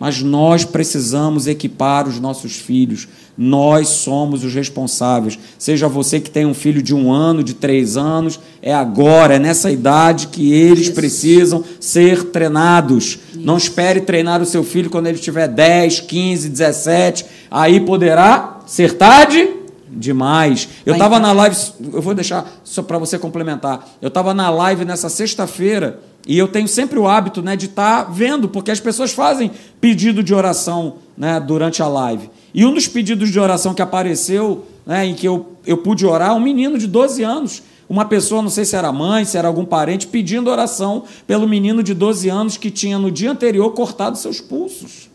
[0.00, 3.06] Mas nós precisamos equipar os nossos filhos
[3.42, 5.38] nós somos os responsáveis.
[5.58, 9.38] Seja você que tem um filho de um ano, de três anos, é agora, é
[9.38, 10.92] nessa idade que eles Isso.
[10.92, 13.18] precisam ser treinados.
[13.32, 13.40] Isso.
[13.40, 17.24] Não espere treinar o seu filho quando ele tiver 10, 15, 17.
[17.50, 19.48] Aí poderá ser tarde
[19.90, 20.68] demais.
[20.84, 21.56] Eu estava na live,
[21.94, 23.88] eu vou deixar só para você complementar.
[24.02, 28.04] Eu estava na live nessa sexta-feira e eu tenho sempre o hábito né, de estar
[28.04, 32.30] tá vendo, porque as pessoas fazem pedido de oração né, durante a live.
[32.52, 36.34] E um dos pedidos de oração que apareceu, né, em que eu, eu pude orar,
[36.34, 39.64] um menino de 12 anos, uma pessoa, não sei se era mãe, se era algum
[39.64, 44.40] parente, pedindo oração pelo menino de 12 anos que tinha no dia anterior cortado seus
[44.40, 45.10] pulsos.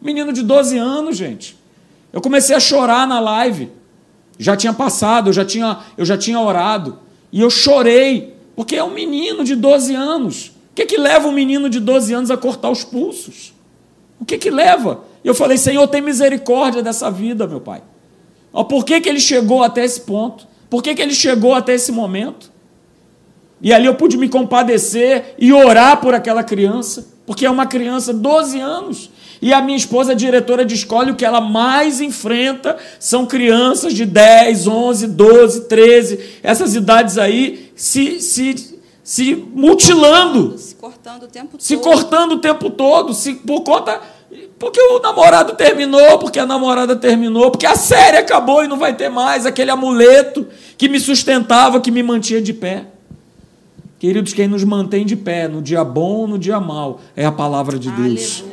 [0.00, 1.56] Menino de 12 anos, gente.
[2.12, 3.70] Eu comecei a chorar na live.
[4.38, 6.98] Já tinha passado, eu já tinha, eu já tinha orado.
[7.32, 10.48] E eu chorei, porque é um menino de 12 anos.
[10.70, 13.52] O que, que leva um menino de 12 anos a cortar os pulsos?
[14.20, 15.04] O que, que leva?
[15.24, 17.82] E eu falei, Senhor, tem misericórdia dessa vida, meu Pai.
[18.68, 20.46] Por que, que ele chegou até esse ponto?
[20.68, 22.50] Por que, que ele chegou até esse momento?
[23.60, 28.12] E ali eu pude me compadecer e orar por aquela criança, porque é uma criança,
[28.12, 29.10] 12 anos.
[29.42, 34.06] E a minha esposa, diretora de escola, o que ela mais enfrenta são crianças de
[34.06, 40.56] 10, 11, 12, 13, essas idades aí, se, se, se mutilando.
[40.56, 41.60] Se cortando o tempo todo.
[41.60, 44.00] Se cortando o tempo todo, se, por conta
[44.60, 48.94] porque o namorado terminou, porque a namorada terminou, porque a série acabou e não vai
[48.94, 50.46] ter mais aquele amuleto
[50.78, 52.84] que me sustentava, que me mantinha de pé.
[53.98, 57.32] Queridos, quem nos mantém de pé no dia bom ou no dia mal é a
[57.32, 58.40] palavra de Deus.
[58.40, 58.51] Aleluia.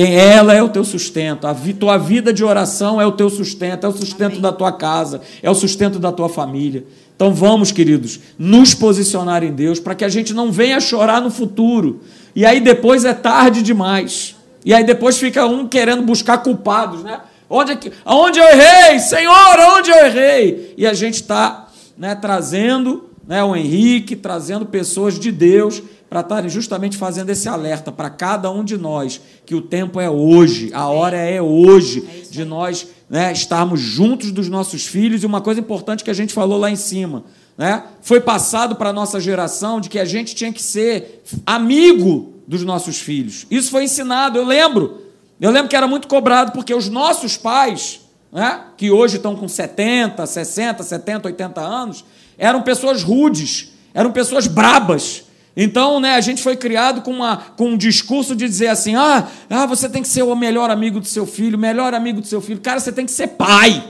[0.00, 3.84] Quem ela é o teu sustento, a tua vida de oração é o teu sustento,
[3.84, 4.40] é o sustento Amém.
[4.40, 6.86] da tua casa, é o sustento da tua família.
[7.14, 11.30] Então vamos, queridos, nos posicionar em Deus para que a gente não venha chorar no
[11.30, 12.00] futuro.
[12.34, 14.34] E aí depois é tarde demais.
[14.64, 17.20] E aí depois fica um querendo buscar culpados, né?
[17.46, 18.98] Onde, é onde eu errei?
[19.00, 20.74] Senhor, onde eu errei?
[20.78, 21.68] E a gente está
[21.98, 27.92] né, trazendo né, o Henrique, trazendo pessoas de Deus para estarem justamente fazendo esse alerta
[27.92, 32.28] para cada um de nós, que o tempo é hoje, a hora é hoje, é
[32.28, 35.22] de nós né, estarmos juntos dos nossos filhos.
[35.22, 37.22] E uma coisa importante que a gente falou lá em cima,
[37.56, 42.34] né, foi passado para a nossa geração de que a gente tinha que ser amigo
[42.44, 43.46] dos nossos filhos.
[43.48, 45.02] Isso foi ensinado, eu lembro.
[45.40, 48.00] Eu lembro que era muito cobrado, porque os nossos pais,
[48.32, 52.04] né, que hoje estão com 70, 60, 70, 80 anos,
[52.36, 55.29] eram pessoas rudes, eram pessoas brabas.
[55.56, 59.28] Então, né, a gente foi criado com, uma, com um discurso de dizer assim: ah,
[59.48, 62.40] ah, você tem que ser o melhor amigo do seu filho, melhor amigo do seu
[62.40, 62.60] filho.
[62.60, 63.82] Cara, você tem que ser pai,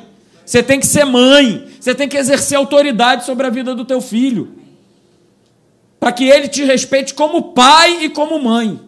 [0.45, 4.01] você tem que ser mãe, você tem que exercer autoridade sobre a vida do teu
[4.01, 4.61] filho
[6.01, 8.81] para que ele te respeite como pai e como mãe.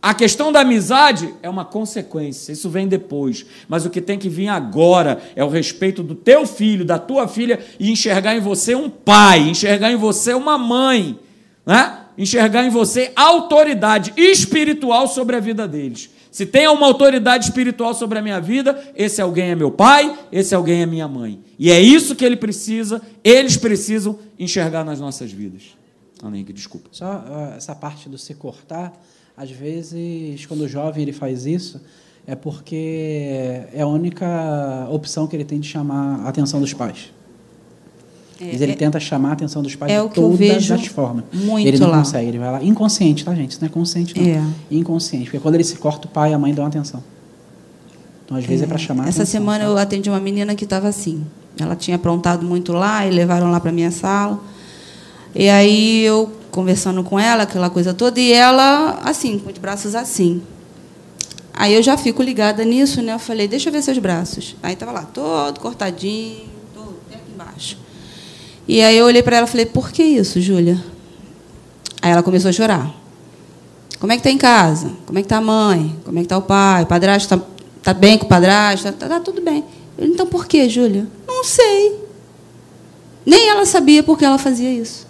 [0.00, 3.44] A questão da amizade é uma consequência, isso vem depois.
[3.68, 7.28] Mas o que tem que vir agora é o respeito do teu filho, da tua
[7.28, 11.18] filha e enxergar em você um pai, enxergar em você uma mãe,
[11.68, 11.98] né?
[12.16, 16.08] enxergar em você autoridade espiritual sobre a vida deles.
[16.32, 20.54] Se tem uma autoridade espiritual sobre a minha vida, esse alguém é meu pai, esse
[20.54, 21.40] alguém é minha mãe.
[21.58, 25.76] E é isso que ele precisa, eles precisam enxergar nas nossas vidas.
[26.22, 26.88] Ah, nem que desculpa.
[26.90, 27.22] Só
[27.54, 28.98] essa parte do se cortar,
[29.36, 31.80] às vezes, quando o jovem ele faz isso,
[32.26, 37.12] é porque é a única opção que ele tem de chamar a atenção dos pais.
[38.40, 41.24] É, Mas ele é, tenta chamar a atenção dos pais é de todas as formas.
[41.32, 41.98] Muito ele não lá.
[41.98, 42.62] consegue, ele vai lá.
[42.62, 43.50] Inconsciente, tá, gente?
[43.50, 44.26] Isso não é consciente, não.
[44.26, 44.42] É.
[44.70, 45.24] Inconsciente.
[45.24, 47.02] Porque quando ele se corta, o pai e a mãe dão atenção.
[48.24, 49.70] Então, às vezes, é, é para chamar Essa atenção, semana tá?
[49.70, 51.24] eu atendi uma menina que estava assim.
[51.58, 54.38] Ela tinha aprontado muito lá e levaram lá para minha sala.
[55.34, 59.94] E aí eu conversando com ela, aquela coisa toda, e ela assim, com os braços
[59.94, 60.42] assim.
[61.52, 63.14] Aí eu já fico ligada nisso, né?
[63.14, 64.54] Eu falei, deixa eu ver seus braços.
[64.62, 67.76] Aí estava lá, todo cortadinho, todo até aqui embaixo.
[68.68, 70.78] E aí eu olhei para ela e falei, por que isso, Júlia?
[72.02, 72.94] Aí ela começou a chorar.
[73.98, 74.92] Como é que está em casa?
[75.06, 75.96] Como é que está a mãe?
[76.04, 76.82] Como é que está o pai?
[76.82, 77.46] O padrasto está
[77.82, 78.86] tá bem com o padrasto?
[78.86, 79.64] Está tá tudo bem.
[79.96, 81.06] Eu, então por que, Júlia?
[81.26, 81.94] Não sei.
[83.24, 85.08] Nem ela sabia por que ela fazia isso.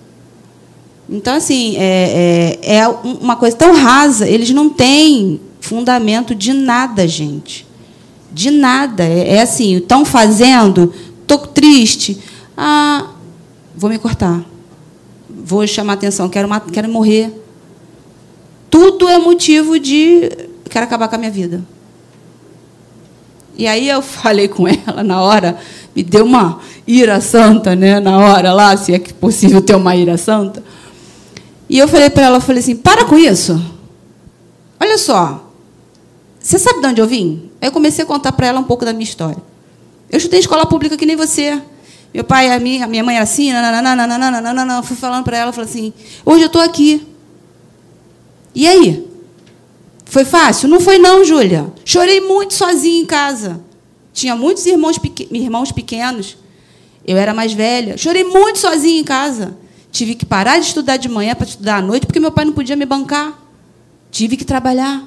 [1.11, 7.09] Então, assim, é, é, é uma coisa tão rasa, eles não têm fundamento de nada,
[7.09, 7.67] gente.
[8.31, 9.05] De nada.
[9.05, 12.19] É, é assim, estão fazendo, estou triste.
[12.57, 13.09] Ah,
[13.79, 14.45] vou me cortar.
[15.31, 17.33] Vou chamar atenção, quero, quero morrer.
[18.69, 20.29] Tudo é motivo de
[20.69, 21.63] quero acabar com a minha vida.
[23.57, 25.59] E aí eu falei com ela na hora,
[25.95, 30.19] me deu uma ira santa, né, na hora lá, se é possível ter uma ira
[30.19, 30.63] santa.
[31.69, 33.63] E eu falei para ela, falei assim: "Para com isso.
[34.81, 35.53] Olha só.
[36.41, 38.85] Você sabe de onde eu vim?" Aí eu comecei a contar para ela um pouco
[38.85, 39.43] da minha história.
[40.11, 41.61] Eu estudei escola pública que nem você.
[42.13, 45.69] Meu pai, a minha, a minha mãe era assim, nananana, fui falando para ela, falei
[45.69, 45.93] assim:
[46.25, 47.07] "Hoje eu estou aqui.
[48.55, 49.07] E aí?
[50.05, 50.69] Foi fácil?
[50.69, 51.73] Não foi não, Júlia.
[51.85, 53.61] Chorei muito sozinha em casa.
[54.13, 54.99] Tinha muitos irmãos,
[55.31, 56.37] irmãos pequenos.
[57.07, 57.97] Eu era mais velha.
[57.97, 59.57] Chorei muito sozinha em casa.
[59.93, 62.53] Tive que parar de estudar de manhã para estudar à noite, porque meu pai não
[62.53, 63.39] podia me bancar.
[64.11, 65.07] Tive que trabalhar.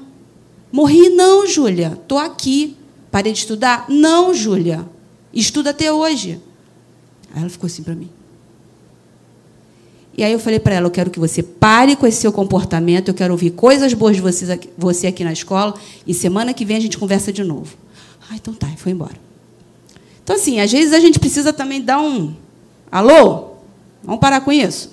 [0.72, 1.98] Morri, não, Júlia.
[2.02, 2.78] Estou aqui.
[3.10, 3.86] Parei de estudar?
[3.90, 4.88] Não, Júlia.
[5.34, 6.40] Estudo até hoje.
[7.34, 8.10] Aí ela ficou assim para mim.
[10.18, 13.08] E aí eu falei para ela: eu quero que você pare com esse seu comportamento,
[13.08, 15.74] eu quero ouvir coisas boas de você aqui, você aqui na escola,
[16.06, 17.76] e semana que vem a gente conversa de novo.
[18.30, 19.20] Ah, então tá, e foi embora.
[20.24, 22.34] Então, assim, às vezes a gente precisa também dar um.
[22.92, 23.52] Alô?
[24.04, 24.92] Vamos parar com isso?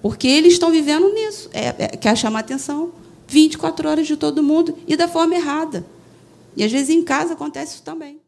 [0.00, 1.50] Porque eles estão vivendo nisso.
[1.52, 2.92] É, é, quer chamar atenção
[3.26, 5.84] 24 horas de todo mundo e da forma errada.
[6.56, 8.16] E às vezes em casa acontece isso também.